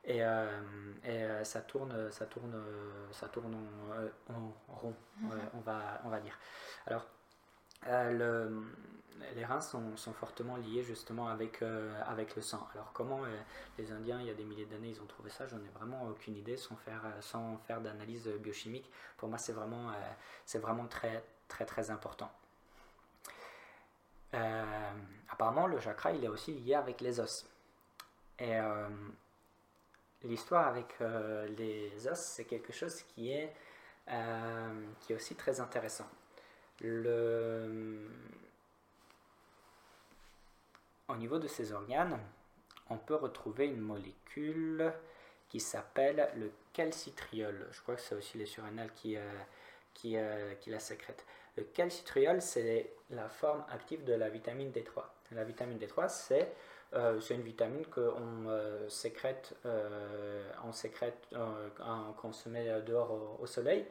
Et, 0.04 0.23
euh, 0.23 0.61
et 1.02 1.25
euh, 1.25 1.45
ça 1.45 1.62
tourne, 1.62 2.11
ça 2.11 2.26
tourne, 2.26 2.54
ça 3.11 3.28
tourne 3.28 3.54
en, 4.28 4.52
rond, 4.69 4.95
mhm. 5.21 5.31
on, 5.54 5.61
va, 5.61 6.00
on 6.04 6.11
va 6.11 6.21
dire. 6.21 6.38
Alors, 6.87 7.07
le, 7.87 8.62
les 9.35 9.45
reins 9.45 9.61
sont, 9.61 9.95
fortement 9.97 10.57
liés 10.57 10.83
justement 10.83 11.29
avec, 11.29 11.62
avec 12.07 12.37
le 12.37 12.43
sang. 12.43 12.67
Alors 12.75 12.93
comment 12.93 13.21
les 13.79 13.93
Indiens, 13.93 14.21
il 14.21 14.26
y 14.26 14.31
a 14.31 14.35
des 14.35 14.45
milliers 14.45 14.67
d'années, 14.67 14.91
ils 14.91 15.00
ont 15.00 15.07
trouvé 15.07 15.31
ça, 15.31 15.47
j'en 15.47 15.59
ai 15.59 15.71
vraiment 15.79 16.07
aucune 16.09 16.37
idée 16.37 16.57
sans 16.57 16.76
faire, 16.76 17.03
sans 17.21 17.59
faire 17.59 17.81
d'analyse 17.81 18.29
biochimique. 18.29 18.91
Pour 19.17 19.29
moi, 19.29 19.38
c'est 19.38 19.53
vraiment, 19.53 19.93
vraiment 20.55 20.87
très, 20.87 21.25
très, 21.49 21.64
très 21.64 21.91
important. 21.91 22.31
Euh, 24.35 24.93
apparemment, 25.29 25.67
le 25.67 25.79
chakra, 25.81 26.12
il 26.12 26.25
est 26.25 26.29
aussi 26.29 26.53
lié 26.53 26.75
avec 26.75 27.00
les 27.00 27.21
os. 27.21 27.47
Et 28.38 28.57
euh, 28.59 28.88
l'histoire 30.23 30.67
avec 30.67 30.97
euh, 31.00 31.47
les 31.57 32.09
os, 32.09 32.19
c'est 32.19 32.45
quelque 32.45 32.73
chose 32.73 33.03
qui 33.03 33.31
est, 33.31 33.55
qui 35.00 35.12
est 35.12 35.17
aussi 35.17 35.35
très 35.37 35.61
intéressant. 35.61 36.09
Au 41.09 41.16
niveau 41.16 41.38
de 41.38 41.47
ces 41.47 41.73
organes, 41.73 42.19
on 42.90 42.99
peut 42.99 43.14
retrouver 43.14 43.66
une 43.66 43.81
molécule 43.81 44.93
qui 45.49 45.61
s'appelle 45.61 46.31
le 46.37 46.50
calcitriol. 46.73 47.69
Je 47.71 47.81
crois 47.83 47.95
que 47.95 48.00
c'est 48.00 48.14
aussi 48.14 48.38
les 48.38 48.47
surrénales 48.47 48.93
qui, 48.95 49.16
qui, 49.95 50.16
qui 50.61 50.71
la 50.71 50.81
sécrètent. 50.81 51.25
Le 51.57 51.62
calcitriol, 51.62 52.43
c'est 52.43 52.90
la 53.11 53.28
forme 53.28 53.64
active 53.71 54.04
de 54.04 54.14
la 54.14 54.28
vitamine 54.28 54.71
D3. 54.71 55.04
La 55.33 55.45
vitamine 55.45 55.78
D3, 55.78 56.09
c'est 56.09 56.52
euh, 56.95 57.21
une 57.21 57.43
vitamine 57.43 57.85
qu'on 57.87 58.49
euh, 58.49 58.88
sécrète, 58.88 59.54
euh, 59.66 60.49
on 60.64 60.73
sécrète 60.73 61.28
dehors 62.87 63.40
au, 63.40 63.47
soleil. 63.47 63.85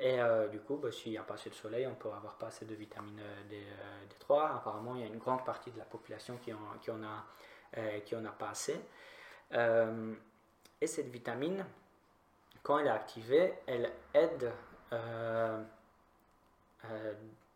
Et 0.00 0.18
du 0.52 0.60
coup, 0.60 0.76
bah, 0.76 0.92
s'il 0.92 1.10
n'y 1.12 1.18
a 1.18 1.22
pas 1.22 1.34
assez 1.34 1.50
de 1.50 1.54
soleil, 1.54 1.86
on 1.86 1.94
peut 1.94 2.10
avoir 2.10 2.36
pas 2.36 2.46
assez 2.46 2.64
de 2.64 2.74
vitamine 2.74 3.20
D, 3.50 3.60
3 4.20 4.56
Apparemment, 4.56 4.94
il 4.94 5.00
y 5.00 5.04
a 5.04 5.08
une 5.08 5.18
grande 5.18 5.44
partie 5.44 5.72
de 5.72 5.78
la 5.78 5.84
population 5.84 6.36
qui 6.36 6.52
en, 6.52 6.58
a, 7.02 8.00
qui 8.00 8.14
en 8.14 8.24
a 8.24 8.30
pas 8.30 8.50
assez. 8.50 8.80
et 10.80 10.86
cette 10.86 11.08
vitamine, 11.08 11.64
quand 12.62 12.78
elle 12.78 12.86
est 12.86 12.90
activée, 12.90 13.54
elle 13.66 13.90
aide 14.14 14.52
euh, 14.92 15.62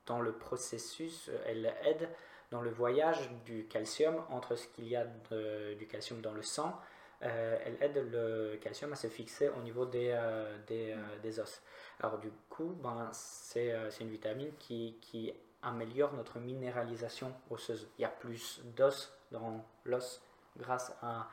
dans 0.06 0.20
le 0.20 0.32
processus, 0.32 1.30
elle 1.46 1.72
aide 1.84 2.08
dans 2.50 2.60
le 2.60 2.70
voyage 2.70 3.30
du 3.44 3.66
calcium 3.66 4.22
entre 4.30 4.56
ce 4.56 4.66
qu'il 4.68 4.88
y 4.88 4.96
a 4.96 5.04
du 5.04 5.86
calcium 5.86 6.20
dans 6.20 6.32
le 6.32 6.42
sang. 6.42 6.78
Euh, 7.22 7.58
elle 7.64 7.76
aide 7.80 8.10
le 8.10 8.58
calcium 8.60 8.92
à 8.92 8.96
se 8.96 9.06
fixer 9.06 9.48
au 9.48 9.62
niveau 9.62 9.86
des, 9.86 10.10
euh, 10.12 10.58
des, 10.66 10.96
des, 11.22 11.38
os. 11.38 11.62
Alors 12.00 12.18
du 12.18 12.30
coup, 12.50 12.76
ben, 12.82 13.08
c'est 13.12 13.72
une 14.00 14.08
vitamine 14.08 14.52
qui, 14.58 14.98
qui 15.00 15.32
améliore 15.62 16.12
notre 16.14 16.40
minéralisation 16.40 17.32
osseuse. 17.50 17.88
Il 17.98 18.02
y 18.02 18.04
a 18.04 18.08
plus 18.08 18.60
d'os 18.76 19.12
dans 19.30 19.64
l'os 19.84 20.20
grâce 20.58 20.92
à, 21.00 21.28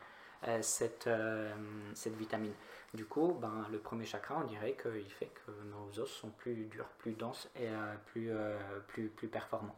cette, 0.62 1.10
cette 1.96 2.16
vitamine. 2.16 2.54
Du 2.94 3.06
coup, 3.06 3.38
ben, 3.42 3.68
le 3.72 3.80
premier 3.80 4.06
chakra, 4.06 4.38
on 4.38 4.46
dirait 4.46 4.78
qu'il 4.82 5.10
fait 5.10 5.32
que 5.46 5.52
nos 5.66 6.00
os 6.00 6.10
sont 6.10 6.30
plus 6.30 6.66
durs, 6.66 6.88
plus 7.00 7.14
denses 7.14 7.50
et 7.56 7.68
plus, 8.06 8.32
plus, 8.88 9.10
plus 9.10 9.28
performants. 9.28 9.76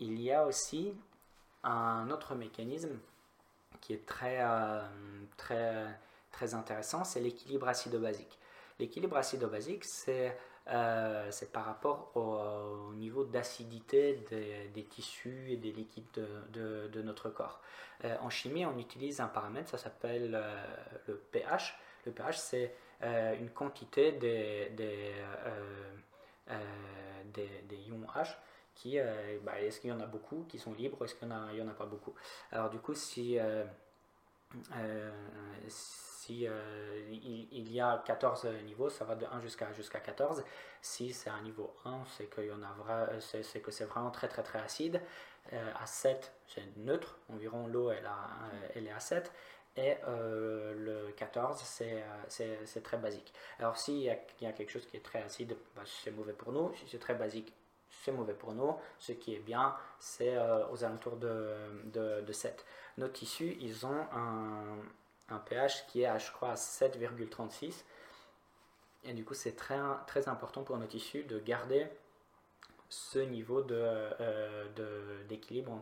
Il 0.00 0.20
y 0.20 0.32
a 0.32 0.44
aussi 0.44 0.92
un 1.62 2.10
autre 2.10 2.34
mécanisme 2.34 2.98
qui 3.80 3.92
est 3.94 4.06
très, 4.06 4.40
très, 5.36 5.86
très 6.30 6.54
intéressant, 6.54 7.04
c'est 7.04 7.20
l'équilibre 7.20 7.68
acido-basique. 7.68 8.38
L'équilibre 8.78 9.16
acido-basique, 9.16 9.84
c'est 9.84 10.36
euh, 10.68 11.30
par 11.52 11.64
rapport 11.64 12.12
au, 12.14 12.92
niveau 12.94 13.24
d'acidité 13.24 14.24
des, 14.72 14.84
tissus 14.84 15.50
et 15.50 15.56
des 15.56 15.72
liquides 15.72 16.04
de, 16.52 16.88
de, 16.88 17.02
notre 17.02 17.30
corps. 17.30 17.60
Euh, 18.04 18.16
en 18.20 18.30
chimie, 18.30 18.64
on 18.64 18.78
utilise 18.78 19.20
un 19.20 19.26
paramètre, 19.26 19.70
ça 19.70 19.78
s'appelle 19.78 20.34
euh, 20.34 20.64
le 21.08 21.16
pH. 21.16 21.76
Le 22.06 22.12
pH, 22.12 22.38
c'est 22.38 22.74
euh, 23.02 23.36
une 23.38 23.50
quantité 23.50 24.12
des, 24.12 24.70
des, 24.70 25.12
des, 27.34 27.76
ions 27.88 28.06
H 28.14 28.36
qui, 28.74 28.98
bah, 29.42 29.60
est-ce 29.60 29.80
qu'il 29.80 29.90
y 29.90 29.92
en 29.92 30.00
a 30.00 30.06
beaucoup 30.06 30.44
qui 30.48 30.58
sont 30.58 30.72
libres, 30.72 31.04
est-ce 31.04 31.14
qu'il 31.14 31.28
n'y 31.28 31.34
en, 31.34 31.66
en, 31.66 31.68
a 31.68 31.74
pas 31.74 31.86
beaucoup? 31.86 32.14
Alors 32.50 32.70
du 32.70 32.78
coup, 32.78 32.94
si, 32.94 33.38
si 36.22 36.46
euh, 36.46 36.52
il, 37.10 37.72
y 37.72 37.80
a 37.80 38.02
14 38.04 38.46
niveaux, 38.64 38.88
ça 38.88 39.04
va 39.04 39.16
de 39.16 39.26
1 39.26 39.40
jusqu'à 39.40 39.72
jusqu'à 39.72 39.98
14. 39.98 40.44
Si 40.80 41.12
c'est 41.12 41.30
un 41.30 41.42
niveau 41.42 41.74
1, 41.84 42.04
c'est 42.16 42.26
que 42.26 43.70
c'est 43.70 43.84
vraiment 43.84 44.10
très 44.10 44.28
très 44.28 44.42
très 44.42 44.60
acide. 44.60 45.00
Euh, 45.52 45.72
à 45.80 45.86
7, 45.86 46.32
c'est 46.46 46.76
neutre, 46.76 47.18
environ 47.28 47.66
l'eau 47.66 47.90
elle, 47.90 48.06
euh, 48.06 48.68
elle 48.76 48.86
est 48.86 48.92
à 48.92 49.00
7. 49.00 49.32
Et 49.76 49.96
le 50.06 51.10
14, 51.16 51.58
c'est 52.28 52.82
très 52.82 52.98
basique. 52.98 53.32
Alors 53.58 53.76
s'il 53.78 54.00
y, 54.00 54.16
y, 54.42 54.46
a 54.46 54.52
quelque 54.52 54.70
chose 54.70 54.86
qui 54.86 54.98
est 54.98 55.04
très 55.04 55.22
acide, 55.22 55.56
bah, 55.74 55.82
c'est 55.86 56.10
mauvais 56.10 56.34
pour 56.34 56.52
nous. 56.52 56.74
Si 56.74 56.84
c'est 56.88 56.98
très 56.98 57.14
basique, 57.14 57.54
c'est 58.04 58.12
mauvais 58.12 58.34
pour 58.34 58.52
nous. 58.52 58.74
Ce 58.98 59.12
qui 59.12 59.34
est 59.34 59.40
bien, 59.40 59.74
c'est 59.98 60.36
aux 60.70 60.84
alentours 60.84 61.16
de, 61.16 61.54
de, 61.84 62.20
de 62.20 62.32
7. 62.32 62.64
Nos 62.98 63.08
tissus, 63.08 63.56
ils 63.60 63.86
ont 63.86 64.06
un, 64.12 65.38
pH 65.46 65.86
qui 65.86 66.02
est 66.02 66.06
à, 66.06 66.18
je 66.18 66.30
crois, 66.30 66.54
7,36. 66.54 67.84
Et 69.04 69.14
du 69.14 69.24
coup, 69.24 69.34
c'est 69.34 69.56
très, 69.56 69.78
très 70.06 70.28
important 70.28 70.62
pour 70.62 70.76
nos 70.78 70.86
tissus 70.86 71.24
de 71.24 71.38
garder 71.38 71.88
ce 72.92 73.18
niveau 73.18 73.64
euh, 73.70 74.68
d'équilibre 75.28 75.80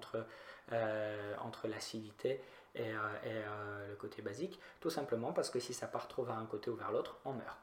euh, 0.72 1.34
entre 1.40 1.66
l'acidité 1.66 2.40
et, 2.76 2.92
euh, 2.92 3.88
le 3.88 3.96
côté 3.96 4.22
basique, 4.22 4.60
tout 4.78 4.90
simplement 4.90 5.32
parce 5.32 5.50
que 5.50 5.58
si 5.58 5.74
ça 5.74 5.88
part 5.88 6.06
trop 6.06 6.22
vers 6.22 6.38
un 6.38 6.46
côté 6.46 6.70
ou 6.70 6.76
vers 6.76 6.92
l'autre, 6.92 7.18
on 7.24 7.32
meurt. 7.32 7.58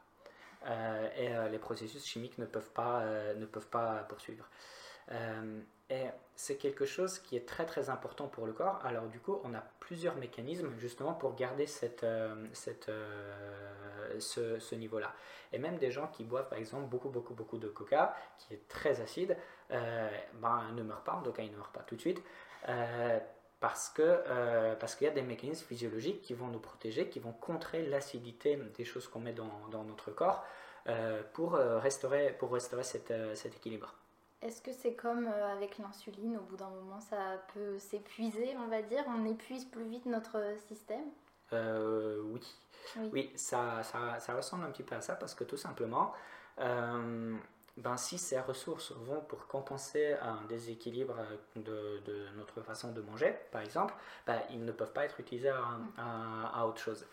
Et 0.66 1.30
les 1.52 1.60
processus 1.60 2.06
chimiques 2.06 2.38
ne 2.38 2.46
peuvent 2.46 2.72
pas, 2.72 3.04
ne 3.36 3.46
peuvent 3.46 3.68
pas 3.68 4.06
poursuivre. 4.10 4.50
Et 5.90 6.04
c'est 6.36 6.58
quelque 6.58 6.86
chose 6.86 7.20
qui 7.20 7.38
est 7.38 7.48
très 7.48 7.66
très 7.66 7.90
important 7.90 8.28
pour 8.28 8.46
le 8.46 8.52
corps. 8.52 8.80
Alors 8.86 9.08
du 9.08 9.20
coup, 9.20 9.40
on 9.46 9.54
a 9.54 9.64
plusieurs 9.80 10.16
mécanismes 10.18 10.70
justement 10.78 11.14
pour 11.14 11.36
garder 11.36 11.66
cette, 11.66 12.04
euh, 12.04 12.46
euh, 12.90 14.20
ce, 14.20 14.76
niveau-là. 14.76 15.14
Et 15.54 15.60
même 15.60 15.78
des 15.78 15.92
gens 15.92 16.08
qui 16.08 16.26
boivent 16.26 16.50
par 16.50 16.60
exemple 16.60 16.88
beaucoup 16.88 17.10
beaucoup 17.10 17.34
beaucoup 17.34 17.58
de 17.58 17.70
coca, 17.70 18.16
qui 18.38 18.54
est 18.54 18.68
très 18.68 19.00
acide, 19.00 19.38
euh, 19.72 20.10
ben, 20.34 20.66
ne 20.76 20.84
meurent 20.84 21.04
pas, 21.04 21.14
en 21.14 21.22
tout 21.22 21.32
cas 21.32 21.44
ils 21.44 21.52
ne 21.52 21.58
meurent 21.58 21.72
pas 21.72 21.84
tout 21.84 21.96
de 21.96 22.02
suite. 22.02 22.22
Parce 23.60 23.90
que 23.90 24.76
parce 24.76 24.96
qu'il 24.96 25.06
y 25.06 25.10
a 25.10 25.14
des 25.14 25.22
mécanismes 25.22 25.66
physiologiques 25.66 26.22
qui 26.22 26.34
vont 26.34 26.48
nous 26.48 26.60
protéger, 26.60 27.10
qui 27.10 27.20
vont 27.20 27.34
contrer 27.34 27.86
l'acidité 27.86 28.56
des 28.78 28.86
choses 28.86 29.08
qu'on 29.08 29.20
met 29.20 29.34
dans, 29.34 29.68
dans, 29.72 29.84
notre 29.84 30.12
corps 30.12 30.46
pour 31.34 31.54
restaurer, 31.54 32.34
pour 32.38 32.54
restaurer 32.54 32.84
cet 32.84 33.12
équilibre. 33.56 33.96
Est-ce 34.42 34.62
que 34.62 34.72
c'est 34.72 34.94
comme 34.94 35.28
euh, 35.28 35.54
avec 35.54 35.80
l'insuline, 35.80 36.38
au 36.38 36.42
bout 36.42 36.58
d'un 36.58 36.70
moment 36.70 37.00
ça 37.00 37.42
peut 37.54 37.80
s'épuiser, 37.80 38.56
on 38.58 38.68
va 38.68 38.84
dire? 38.84 39.04
On 39.08 39.26
épuise 39.26 39.66
plus 39.66 39.86
vite 39.86 40.06
notre 40.06 40.40
système? 40.68 41.06
Euh, 41.54 42.22
oui. 42.24 42.42
oui. 43.12 43.32
ça, 43.36 43.82
ça, 43.82 44.20
ça, 44.20 44.36
ressemble 44.36 44.66
un 44.66 44.72
petit 44.72 44.84
peu 44.84 44.96
à 44.96 45.02
ça 45.02 45.16
parce 45.16 45.34
que 45.34 45.44
tout 45.44 45.58
simplement, 45.58 46.14
euh, 46.60 47.36
ben, 47.78 47.96
si 47.96 48.18
ces 48.18 48.40
ressources 48.40 48.92
vont 48.92 49.22
pour 49.22 49.48
compenser 49.48 50.14
un 50.22 50.44
déséquilibre 50.48 51.16
de, 51.56 52.02
de 52.06 52.28
notre 52.36 52.62
façon 52.62 52.92
de 52.92 53.02
manger, 53.02 53.36
par 53.52 53.62
exemple, 53.62 53.94
ben, 54.26 54.40
ils 54.50 54.64
ne 54.64 54.72
peuvent 54.72 54.94
pas 54.94 55.06
être 55.06 55.20
utilisés 55.20 55.54
à, 55.98 56.66
autre 56.66 56.82
chose. 56.82 57.06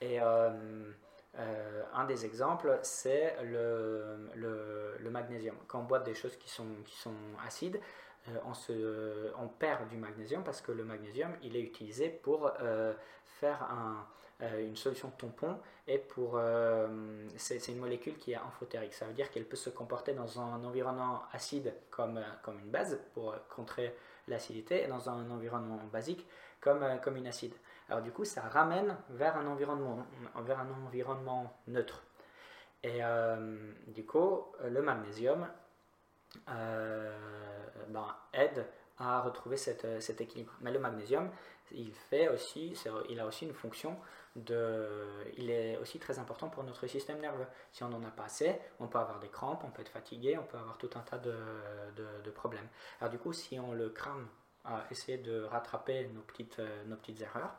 Et 0.00 0.18
euh, 0.20 1.82
un 1.94 2.04
des 2.04 2.26
exemples, 2.26 2.78
c'est 2.82 3.36
le, 3.42 4.28
le, 4.34 5.10
magnésium. 5.10 5.56
Quand 5.66 5.80
on 5.80 5.84
boit 5.84 6.00
des 6.00 6.14
choses 6.14 6.36
qui 6.36 6.50
sont, 6.50 6.66
qui 6.84 6.96
sont 6.96 7.14
acides, 7.46 7.80
euh, 8.28 9.30
on, 9.38 9.48
perd 9.48 9.88
du 9.88 9.96
magnésium 9.96 10.44
parce 10.44 10.60
que 10.60 10.72
le 10.72 10.84
magnésium, 10.84 11.32
il 11.42 11.56
est 11.56 11.60
utilisé 11.60 12.08
pour 12.08 12.52
euh, 12.60 12.94
faire 13.40 13.62
un, 13.62 14.06
une 14.58 14.76
solution 14.76 15.10
tampon 15.10 15.58
et 15.86 15.98
pour 15.98 16.40
c'est 17.36 17.68
une 17.68 17.78
molécule 17.78 18.16
qui 18.16 18.32
est 18.32 18.36
amphotérique. 18.36 18.94
Ça 18.94 19.06
veut 19.06 19.12
dire 19.12 19.30
qu'elle 19.30 19.44
peut 19.44 19.56
se 19.56 19.70
comporter 19.70 20.14
dans 20.14 20.40
un 20.40 20.64
environnement 20.64 21.22
acide 21.32 21.74
comme, 21.90 22.20
comme 22.42 22.58
une 22.58 22.70
base 22.70 23.00
pour 23.14 23.34
contrer 23.48 23.94
l'acidité 24.28 24.84
et 24.84 24.86
dans 24.86 25.08
un 25.08 25.30
environnement 25.30 25.80
basique 25.92 26.26
comme, 26.60 26.84
comme 27.02 27.16
une 27.16 27.26
acide. 27.26 27.54
Alors 27.88 28.02
du 28.02 28.10
coup, 28.10 28.24
ça 28.24 28.42
ramène 28.42 28.96
vers 29.10 29.36
un 29.36 29.46
environnement, 29.46 30.06
vers 30.44 30.60
un 30.60 30.70
environnement 30.86 31.52
neutre. 31.66 32.04
Et 32.82 32.98
euh, 33.02 33.72
du 33.88 34.04
coup, 34.04 34.46
le 34.64 34.82
magnésium 34.82 35.42
euh, 35.42 35.46
ben, 36.46 38.16
aide 38.32 38.66
à 38.98 39.20
retrouver 39.20 39.56
cet 39.56 40.20
équilibre. 40.20 40.52
Mais 40.60 40.70
le 40.70 40.78
magnésium, 40.78 41.30
il, 41.72 41.92
fait 41.92 42.28
aussi, 42.28 42.74
il 43.08 43.20
a 43.20 43.26
aussi 43.26 43.46
une 43.46 43.54
fonction 43.54 43.96
de... 44.36 44.96
Il 45.36 45.50
est 45.50 45.76
aussi 45.78 45.98
très 45.98 46.18
important 46.18 46.48
pour 46.48 46.64
notre 46.64 46.86
système 46.86 47.20
nerveux. 47.20 47.46
Si 47.72 47.82
on 47.82 47.88
n'en 47.88 48.02
a 48.04 48.10
pas 48.10 48.24
assez, 48.24 48.58
on 48.80 48.86
peut 48.86 48.98
avoir 48.98 49.18
des 49.20 49.28
crampes, 49.28 49.62
on 49.64 49.70
peut 49.70 49.82
être 49.82 49.88
fatigué, 49.88 50.38
on 50.38 50.44
peut 50.44 50.58
avoir 50.58 50.78
tout 50.78 50.90
un 50.94 51.00
tas 51.00 51.18
de, 51.18 52.30
problèmes. 52.34 52.68
Alors 53.00 53.10
du 53.10 53.18
coup, 53.18 53.32
si 53.32 53.58
on 53.58 53.72
le 53.72 53.90
crame 53.90 54.28
à 54.64 54.84
essayer 54.90 55.18
de 55.18 55.42
rattraper 55.42 56.08
nos 56.08 56.22
petites, 56.22 56.60
petites 57.00 57.20
erreurs, 57.20 57.54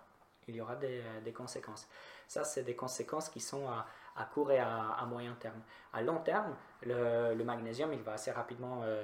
il 0.48 0.56
y 0.56 0.62
aura 0.62 0.76
des, 0.76 1.02
des 1.24 1.34
conséquences. 1.34 1.88
Ça, 2.28 2.44
c'est 2.44 2.64
des 2.64 2.76
conséquences 2.76 3.30
qui 3.30 3.40
sont 3.40 3.68
à, 3.68 3.86
à 4.16 4.26
court 4.26 4.52
et 4.52 4.60
à, 4.60 5.06
moyen 5.08 5.36
terme. 5.40 5.62
À 5.92 6.02
long 6.02 6.18
terme, 6.20 6.56
le, 6.84 7.44
magnésium, 7.44 7.94
il 7.94 8.02
va 8.02 8.14
assez 8.14 8.32
rapidement 8.32 8.82
euh, 8.84 9.04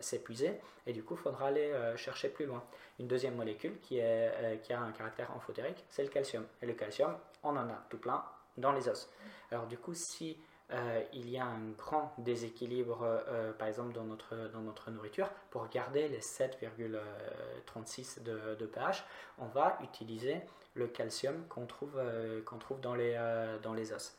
s'épuiser 0.00 0.60
et 0.86 0.92
du 0.92 1.02
coup, 1.02 1.14
il 1.14 1.20
faudra 1.20 1.48
aller 1.48 1.70
euh, 1.70 1.96
chercher 1.96 2.28
plus 2.28 2.46
loin. 2.46 2.62
Une 2.98 3.08
deuxième 3.08 3.34
molécule 3.34 3.78
qui, 3.80 3.98
euh, 4.00 4.56
a 4.70 4.78
un 4.78 4.92
caractère 4.92 5.34
amphotérique, 5.34 5.84
c'est 5.88 6.02
le 6.02 6.10
calcium. 6.10 6.44
Et 6.62 6.66
le 6.66 6.74
calcium, 6.74 7.16
on 7.42 7.50
en 7.50 7.68
a 7.68 7.84
tout 7.88 7.98
plein 7.98 8.22
dans 8.56 8.72
les 8.72 8.88
os. 8.88 9.10
Alors 9.50 9.66
du 9.66 9.78
coup, 9.78 9.94
si 9.94 10.38
euh, 10.72 11.02
il 11.12 11.28
y 11.28 11.38
a 11.38 11.44
un 11.44 11.70
grand 11.76 12.14
déséquilibre, 12.18 13.02
euh, 13.02 13.52
par 13.52 13.68
exemple, 13.68 13.92
dans 13.92 14.04
notre, 14.04 14.36
dans 14.52 14.60
notre 14.60 14.90
nourriture. 14.90 15.28
Pour 15.50 15.68
garder 15.68 16.08
les 16.08 16.20
7,36 16.20 18.22
de, 18.22 18.66
pH, 18.66 19.04
on 19.38 19.46
va 19.46 19.78
utiliser 19.82 20.40
le 20.74 20.86
calcium 20.86 21.44
qu'on 21.48 21.66
trouve, 21.66 21.96
euh, 21.96 22.42
qu'on 22.42 22.58
trouve 22.58 22.80
dans, 22.80 22.94
les, 22.94 23.18
dans 23.62 23.74
les 23.74 23.92
os. 23.92 24.16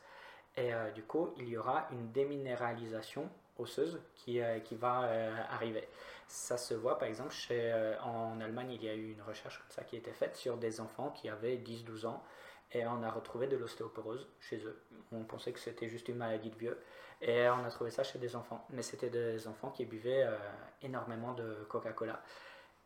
Et 0.56 0.70
du 0.94 1.02
coup, 1.02 1.32
il 1.38 1.48
y 1.48 1.56
aura 1.56 1.88
une 1.92 2.12
déminéralisation 2.12 3.30
osseuse 3.56 4.02
qui, 4.14 4.38
qui 4.64 4.74
va 4.74 5.08
arriver. 5.50 5.88
Ça 6.28 6.58
se 6.58 6.74
voit 6.74 6.98
par 6.98 7.08
exemple 7.08 7.34
en 8.04 8.38
Allemagne, 8.38 8.72
il 8.72 8.84
y 8.84 8.88
a 8.90 8.94
eu 8.94 9.12
une 9.12 9.22
recherche 9.22 9.58
comme 9.58 9.70
ça 9.70 9.82
qui 9.82 9.96
a 9.96 9.98
été 9.98 10.12
faite 10.12 10.36
sur 10.36 10.58
des 10.58 10.82
enfants 10.82 11.10
qui 11.10 11.30
avaient 11.30 11.56
10-12 11.56 12.04
ans 12.04 12.22
et 12.72 12.86
on 12.86 13.02
a 13.02 13.10
retrouvé 13.10 13.46
de 13.46 13.56
l'ostéoporose 13.56 14.28
chez 14.40 14.58
eux. 14.58 14.78
On 15.12 15.24
pensait 15.24 15.52
que 15.52 15.60
c'était 15.60 15.88
juste 15.88 16.08
une 16.08 16.16
maladie 16.16 16.50
de 16.50 16.56
vieux 16.56 16.78
et 17.22 17.48
on 17.48 17.64
a 17.64 17.70
trouvé 17.70 17.90
ça 17.90 18.02
chez 18.02 18.18
des 18.18 18.34
enfants. 18.36 18.66
Mais 18.70 18.82
c'était 18.82 19.10
des 19.10 19.46
enfants 19.46 19.70
qui 19.70 19.84
buvaient 19.84 20.24
euh, 20.24 20.36
énormément 20.82 21.32
de 21.32 21.64
Coca-Cola. 21.68 22.20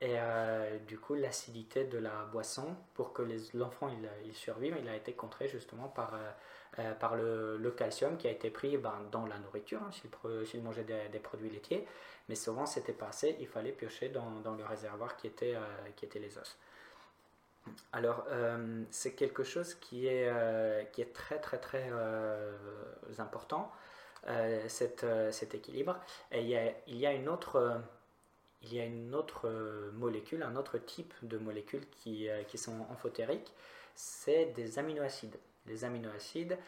Et 0.02 0.16
euh, 0.18 0.78
du 0.80 0.98
coup, 0.98 1.14
l'acidité 1.14 1.84
de 1.84 1.96
la 1.96 2.24
boisson, 2.30 2.76
pour 2.92 3.14
que 3.14 3.22
l'enfant 3.54 3.88
il, 4.24 4.34
survive, 4.34 4.76
il 4.78 4.88
a 4.90 4.94
été 4.94 5.14
contré 5.14 5.48
justement 5.48 5.88
par, 5.88 6.12
euh, 6.78 6.92
par 6.94 7.16
le, 7.16 7.74
calcium 7.74 8.18
qui 8.18 8.28
a 8.28 8.30
été 8.30 8.50
pris 8.50 8.76
ben, 8.76 8.92
dans 9.10 9.24
la 9.24 9.38
nourriture, 9.38 9.80
hein, 9.82 9.90
s'il 10.44 10.62
mangeait 10.62 10.84
des, 10.84 11.08
des, 11.10 11.18
produits 11.18 11.48
laitiers. 11.48 11.86
Mais 12.28 12.34
souvent, 12.34 12.66
c'était 12.66 12.92
pas 12.92 13.08
assez, 13.08 13.36
il 13.40 13.46
fallait 13.46 13.72
piocher 13.72 14.10
dans, 14.10 14.40
dans 14.40 14.54
le 14.54 14.64
réservoir 14.66 15.16
qui 15.16 15.28
était, 15.28 15.56
qui 15.94 16.04
était 16.04 16.18
les 16.18 16.36
os. 16.36 16.58
Alors, 17.92 18.24
euh, 18.30 18.84
c'est 18.90 19.14
quelque 19.14 19.44
chose 19.44 19.74
qui 19.74 20.06
est, 20.06 20.28
euh, 20.28 20.84
qui 20.84 21.02
est 21.02 21.12
très 21.12 21.38
très 21.38 21.58
très 21.58 21.88
euh, 21.90 22.52
important, 23.18 23.72
cet, 24.68 25.04
équilibre. 25.54 25.98
Il 26.32 26.46
y 26.46 26.56
a, 26.56 26.72
il 26.86 26.96
y 26.96 27.06
a 27.06 27.12
une, 27.12 27.28
autre, 27.28 27.80
il 28.62 28.74
y 28.74 28.80
a 28.80 28.84
une 28.84 29.14
autre 29.14 29.48
molécule, 29.94 30.42
un 30.42 30.56
autre 30.56 30.78
type 30.78 31.14
de 31.22 31.38
molécules 31.38 31.88
qui, 31.90 32.28
qui 32.48 32.58
sont 32.58 32.86
amphotériques, 32.90 33.54
c'est 33.94 34.46
des 34.46 34.78
aminoacides. 34.78 35.38
Les 35.66 35.84
aminoacides, 35.84 36.58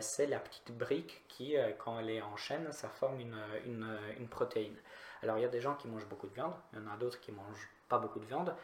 c'est 0.00 0.26
la 0.26 0.38
petite 0.38 0.70
brique 0.70 1.24
qui, 1.28 1.56
quand 1.78 1.98
elle 1.98 2.10
est 2.10 2.22
en 2.22 2.36
chaîne, 2.36 2.70
ça 2.72 2.88
forme 2.88 3.18
une, 3.18 3.36
une, 3.66 3.98
une, 4.18 4.28
protéine. 4.28 4.76
Alors 5.22 5.36
il 5.38 5.42
y 5.42 5.46
a 5.46 5.48
des 5.48 5.60
gens 5.60 5.74
qui 5.74 5.88
mangent 5.88 6.06
beaucoup 6.06 6.28
de 6.28 6.34
viande, 6.34 6.54
il 6.72 6.78
y 6.78 6.82
en 6.82 6.86
a 6.92 6.96
d'autres 6.96 7.20
qui 7.20 7.32
mangent 7.32 7.68
pas 7.88 7.98
beaucoup 7.98 8.20
de 8.20 8.26
viande, 8.26 8.54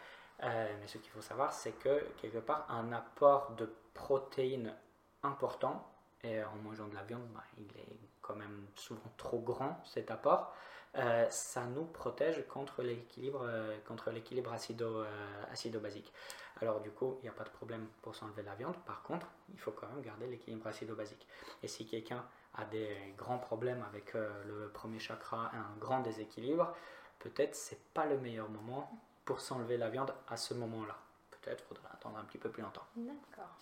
mais 0.42 0.87
ce 0.87 0.98
qu'il 0.98 1.11
faut 1.11 1.20
savoir, 1.20 1.53
c'est 1.53 1.72
que 1.72 2.05
quelque 2.20 2.38
part, 2.38 2.66
un 2.70 2.92
apport 2.92 3.53
de 3.53 3.72
protéines 3.94 4.74
important, 5.22 5.87
et 6.22 6.42
en 6.42 6.57
mangeant 6.64 6.88
de 6.88 6.94
la 6.94 7.03
viande, 7.03 7.26
bah, 7.35 7.44
il 7.59 7.66
est 7.79 7.98
quand 8.20 8.37
même 8.37 8.66
souvent 8.74 9.12
trop 9.16 9.38
grand 9.40 9.83
cet 9.85 10.11
apport, 10.11 10.55
euh, 10.96 11.26
ça 11.31 11.64
nous 11.66 11.85
protège 11.85 12.44
contre 12.48 12.83
l'équilibre 12.83 13.42
euh, 13.44 13.79
contre 13.87 14.11
l'équilibre 14.11 14.53
acido, 14.53 15.03
euh, 15.03 15.44
acido-basique. 15.53 16.12
Alors 16.61 16.81
du 16.81 16.90
coup, 16.90 17.18
il 17.20 17.22
n'y 17.22 17.29
a 17.29 17.33
pas 17.33 17.44
de 17.44 17.50
problème 17.50 17.87
pour 18.03 18.16
s'enlever 18.16 18.42
la 18.42 18.55
viande. 18.55 18.76
Par 18.85 19.03
contre, 19.03 19.29
il 19.53 19.61
faut 19.61 19.70
quand 19.70 19.87
même 19.87 20.03
garder 20.03 20.26
l'équilibre 20.26 20.66
acido-basique. 20.66 21.26
Et 21.62 21.68
si 21.68 21.87
quelqu'un 21.87 22.24
a 22.55 22.64
des 22.64 23.14
grands 23.16 23.38
problèmes 23.38 23.85
avec 23.88 24.14
le 24.14 24.68
premier 24.74 24.98
chakra, 24.98 25.53
un 25.55 25.76
grand 25.79 26.00
déséquilibre, 26.00 26.74
peut-être 27.20 27.55
c'est 27.55 27.81
pas 27.94 28.05
le 28.07 28.18
meilleur 28.18 28.48
moment 28.50 28.90
pour 29.24 29.40
s'enlever 29.40 29.76
la 29.76 29.88
viande 29.88 30.12
à 30.28 30.37
ce 30.37 30.54
moment-là. 30.54 30.96
Peut-être 31.30 31.64
faudra 31.64 31.88
attendre 31.92 32.18
un 32.18 32.24
petit 32.24 32.38
peu 32.38 32.50
plus 32.50 32.62
longtemps. 32.62 32.87
D'accord. 32.96 33.56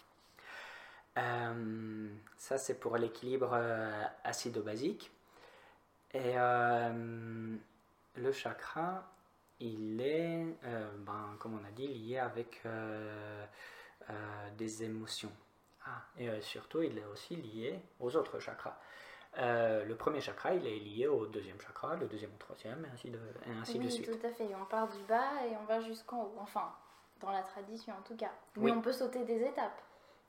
Euh, 1.19 2.09
ça, 2.37 2.59
c'est 2.59 2.79
pour 2.79 2.97
l'équilibre 2.97 3.51
euh, 3.53 4.05
acido-basique. 4.25 5.11
Et 6.13 6.35
euh, 6.37 7.57
le 8.17 8.33
chakra, 8.33 9.05
il 9.61 10.01
est, 10.01 10.57
ben, 10.99 11.37
comme 11.39 11.59
on 11.61 11.65
a 11.67 11.71
dit, 11.71 11.89
lié 11.89 12.19
avec 12.19 12.63
des 14.57 14.85
émotions. 14.85 15.33
Ah, 15.85 16.03
et 16.17 16.41
surtout, 16.41 16.83
il 16.83 16.97
est 16.97 17.05
aussi 17.07 17.37
lié 17.37 17.79
aux 18.01 18.17
autres 18.17 18.39
chakras. 18.39 18.79
Le 19.39 19.95
premier 19.95 20.21
chakra, 20.21 20.55
il 20.55 20.67
est 20.67 20.79
lié 20.79 21.07
au 21.07 21.27
deuxième 21.27 21.61
chakra, 21.61 21.97
le 21.97 22.07
deuxième 22.07 22.33
au 22.35 22.39
troisième, 22.39 22.85
et 22.85 22.89
ainsi 22.93 23.11
de, 23.11 23.19
et 23.47 23.51
ainsi 23.61 23.79
de 23.79 23.89
suite. 23.89 24.09
Oui, 24.09 24.19
tout 24.19 24.27
à 24.27 24.31
fait. 24.31 24.49
On 24.61 24.65
part 24.65 24.89
du 24.89 25.03
bas 25.05 25.31
et 25.49 25.57
on 25.57 25.65
va 25.65 25.81
jusqu'en 25.81 26.23
haut. 26.23 26.35
Enfin, 26.41 26.73
dans 27.21 27.31
la 27.31 27.43
tradition 27.43 27.95
en 27.95 28.03
tout 28.03 28.17
cas. 28.17 28.33
Mais 28.57 28.71
on 28.71 28.81
peut 28.81 28.93
sauter 28.93 29.25
des 29.25 29.43
étapes 29.43 29.81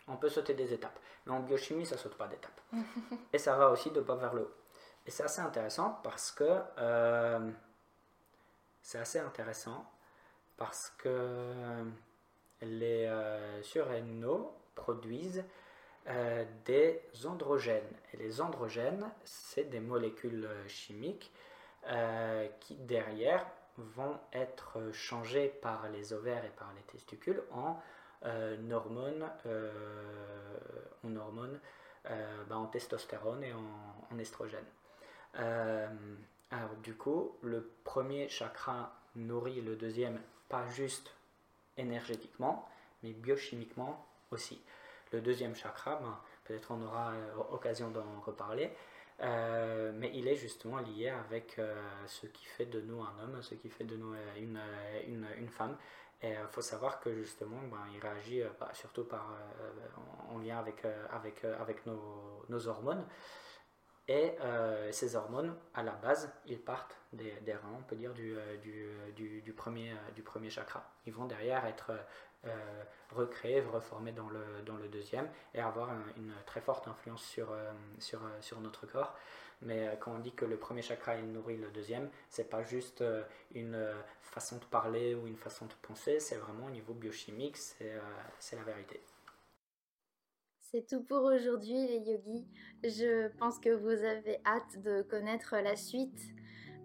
on 0.10 0.17
peut 0.17 0.30
sauter 0.30 0.54
des 0.54 0.74
étapes. 0.74 1.00
Mais 1.26 1.34
en 1.34 1.39
biochimie, 1.39 1.86
ça 1.86 1.98
saute 1.98 2.15
pas 2.15 2.28
d'étapes. 2.28 2.62
et 3.34 3.38
ça 3.38 3.56
va 3.56 3.69
aussi 3.69 3.91
de 3.91 4.02
bas 4.02 4.15
vers 4.15 4.34
le 4.34 4.41
haut. 4.41 4.56
Et 5.06 5.12
c'est 5.12 5.24
assez 5.24 5.41
intéressant 5.41 6.00
parce 6.04 6.32
que 6.32 6.62
euh, 6.78 7.52
c'est 8.82 9.00
assez 9.00 9.19
intéressant 9.19 9.89
parce 10.58 10.93
que 10.98 11.86
les 12.62 13.06
euh, 13.06 13.62
surrénaux 13.63 14.54
produisent 14.76 15.45
euh, 16.10 16.45
des 16.65 17.02
androgènes. 17.26 17.84
Et 18.13 18.17
les 18.17 18.41
androgènes, 18.41 19.10
c'est 19.24 19.69
des 19.69 19.80
molécules 19.80 20.48
chimiques 20.67 21.32
qui 22.60 22.76
derrière 22.76 23.45
vont 23.78 24.19
être 24.34 24.91
changées 24.91 25.48
par 25.48 25.88
les 25.89 26.13
ovaires 26.13 26.43
et 26.43 26.50
par 26.50 26.72
les 26.76 26.82
testicules 26.84 27.41
en 27.52 27.80
euh, 28.26 28.58
une 28.58 28.74
hormone, 28.74 29.30
euh, 29.45 29.72
en 31.06 31.15
euh, 31.15 32.43
bah, 32.50 32.58
en 32.58 32.65
testostérone 32.65 33.43
et 33.43 33.54
en, 33.54 34.13
en 34.13 34.19
estrogène. 34.19 34.65
alors 35.34 36.76
du 36.84 36.95
coup, 36.95 37.38
le 37.41 37.72
premier 37.84 38.28
chakra 38.28 38.93
nourrit 39.15 39.62
le 39.62 39.76
deuxième, 39.76 40.19
pas 40.50 40.67
juste 40.69 41.13
énergétiquement, 41.78 42.67
mais 43.04 43.12
biochimiquement 43.12 44.06
aussi. 44.32 44.62
Le 45.12 45.22
deuxième 45.22 45.56
chakra, 45.56 45.95
ben, 45.95 46.19
peut-être 46.45 46.72
on 46.72 46.82
aura 46.82 47.13
occasion 47.52 47.89
d'en 47.89 48.19
reparler, 48.22 48.72
mais 49.19 50.12
il 50.13 50.28
est 50.28 50.36
justement 50.36 50.78
lié 50.78 51.10
avec 51.10 51.60
ce 52.08 52.28
qui 52.28 52.45
fait 52.45 52.67
de 52.67 52.82
nous 52.82 53.02
un 53.02 53.13
homme, 53.24 53.41
ce 53.41 53.56
qui 53.56 53.69
fait 53.69 53.84
de 53.84 53.95
nous 53.95 54.13
une, 54.38 54.60
une, 55.08 55.26
une 55.38 55.50
femme. 55.50 55.76
Et 56.22 56.32
il 56.32 56.36
euh, 56.36 56.48
faut 56.48 56.62
savoir 56.62 57.00
que 57.00 57.13
justement, 57.13 57.62
ben, 57.72 57.86
il 57.93 58.00
réagit 58.00 58.41
euh, 58.41 58.50
bah, 58.60 58.69
surtout 58.74 59.06
par, 59.06 59.32
euh, 59.32 60.34
en 60.34 60.39
lien 60.39 60.60
avec, 60.60 60.86
avec, 61.12 61.43
avec 61.45 61.86
nos, 61.86 62.43
nos, 62.50 62.67
hormones. 62.67 63.06
Et 64.08 64.34
ces 64.91 65.15
hormones, 65.15 65.56
à 65.76 65.84
la 65.84 65.91
base, 65.91 66.34
ils 66.48 66.60
partent 66.60 66.98
des, 67.13 67.32
des 67.41 67.54
reins, 67.54 67.78
on 67.78 67.84
peut 67.84 67.95
dire, 67.95 68.12
du, 68.12 68.36
du, 69.15 69.41
du, 69.43 69.54
premier, 69.54 69.93
du 70.15 70.24
premier 70.24 70.50
chakra. 70.50 70.84
Ils 71.06 71.13
vont 71.13 71.26
derrière 71.26 71.63
être 71.67 71.91
reformés 73.12 74.12
dans 74.12 74.30
le, 74.30 74.62
dans 74.65 74.78
le 74.78 74.88
deuxième 74.88 75.28
et 75.54 75.60
avoir 75.60 75.89
une 76.17 76.34
très 76.45 76.62
forte 76.62 76.88
influence 76.88 77.23
sur, 77.23 77.49
sur, 77.99 78.21
sur 78.41 78.60
notre 78.62 78.86
corps. 78.88 79.15
Mais 79.62 79.88
euh, 79.88 79.95
quand 79.97 80.13
on 80.15 80.19
dit 80.19 80.32
que 80.32 80.45
le 80.45 80.58
premier 80.58 80.82
chakra 80.82 81.17
nourrit 81.21 81.58
le 81.58 81.69
deuxième, 81.71 82.10
c'est 82.30 82.49
pas 82.49 82.63
juste 82.63 83.02
euh, 83.02 83.23
une 83.54 83.75
euh, 83.75 83.93
façon 84.21 84.58
de 84.58 84.65
parler 84.65 85.15
ou 85.15 85.28
une 85.28 85.38
façon 85.38 85.65
de 85.65 85.73
penser, 85.82 86.19
c'est 86.19 86.38
vraiment 86.38 86.67
au 86.67 86.69
niveau 86.69 86.93
biochimique, 86.93 87.58
c'est 87.58 88.56
la 88.56 88.63
vérité. 88.63 89.02
C'est 90.60 90.86
tout 90.86 91.04
pour 91.04 91.23
aujourd'hui 91.23 91.88
les 91.88 92.12
yogis. 92.12 92.47
Je 92.84 93.28
pense 93.38 93.58
que 93.60 93.69
vous 93.69 93.89
avez 93.89 94.39
hâte 94.45 94.80
de 94.84 95.02
connaître 95.02 95.56
la 95.56 95.75
suite. 95.75 96.21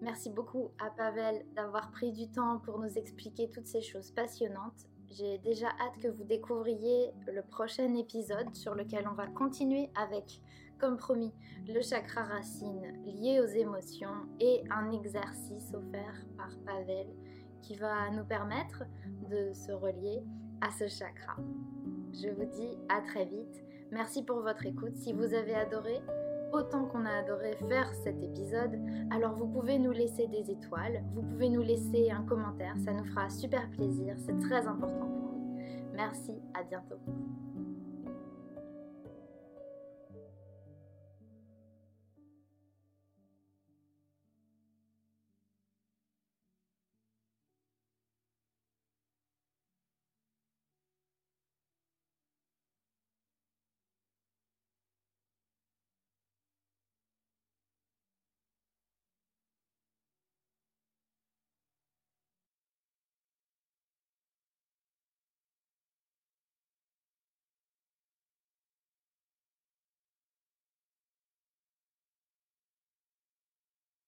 Merci 0.01 0.31
beaucoup 0.31 0.71
à 0.79 0.89
Pavel 0.89 1.45
d'avoir 1.53 1.91
pris 1.91 2.11
du 2.11 2.31
temps 2.31 2.59
pour 2.65 2.79
nous 2.79 2.97
expliquer 2.97 3.47
toutes 3.49 3.67
ces 3.67 3.81
choses 3.81 4.11
passionnantes. 4.11 4.87
J'ai 5.11 5.37
déjà 5.39 5.67
hâte 5.67 6.01
que 6.01 6.07
vous 6.07 6.23
découvriez 6.23 7.11
le 7.27 7.41
prochain 7.41 7.93
épisode 7.95 8.53
sur 8.55 8.75
lequel 8.75 9.07
on 9.07 9.13
va 9.13 9.27
continuer 9.27 9.89
avec 9.95 10.41
comme 10.79 10.97
promis, 10.97 11.31
le 11.67 11.81
chakra 11.81 12.23
racine 12.23 12.81
lié 13.05 13.39
aux 13.39 13.47
émotions 13.47 14.27
et 14.39 14.61
un 14.69 14.91
exercice 14.91 15.73
offert 15.73 16.25
par 16.35 16.49
Pavel 16.65 17.07
qui 17.61 17.75
va 17.75 18.09
nous 18.11 18.25
permettre 18.25 18.83
de 19.29 19.53
se 19.53 19.71
relier 19.71 20.21
à 20.61 20.71
ce 20.71 20.87
chakra. 20.87 21.37
Je 22.13 22.27
vous 22.29 22.45
dis 22.45 22.77
à 22.89 23.01
très 23.01 23.25
vite. 23.25 23.63
Merci 23.91 24.23
pour 24.23 24.41
votre 24.41 24.65
écoute. 24.65 24.95
Si 24.95 25.13
vous 25.13 25.33
avez 25.33 25.55
adoré, 25.55 26.01
autant 26.55 26.85
qu'on 26.85 27.05
a 27.05 27.19
adoré 27.19 27.53
faire 27.67 27.93
cet 28.03 28.21
épisode, 28.23 28.79
alors 29.11 29.35
vous 29.35 29.47
pouvez 29.47 29.77
nous 29.77 29.91
laisser 29.91 30.27
des 30.27 30.49
étoiles, 30.49 31.03
vous 31.13 31.21
pouvez 31.21 31.49
nous 31.49 31.61
laisser 31.61 32.09
un 32.11 32.23
commentaire, 32.23 32.75
ça 32.83 32.93
nous 32.93 33.05
fera 33.05 33.29
super 33.29 33.69
plaisir, 33.71 34.15
c'est 34.25 34.39
très 34.39 34.65
important 34.65 35.05
pour 35.05 35.33
nous. 35.33 35.57
Merci, 35.93 36.41
à 36.53 36.63
bientôt. 36.63 36.99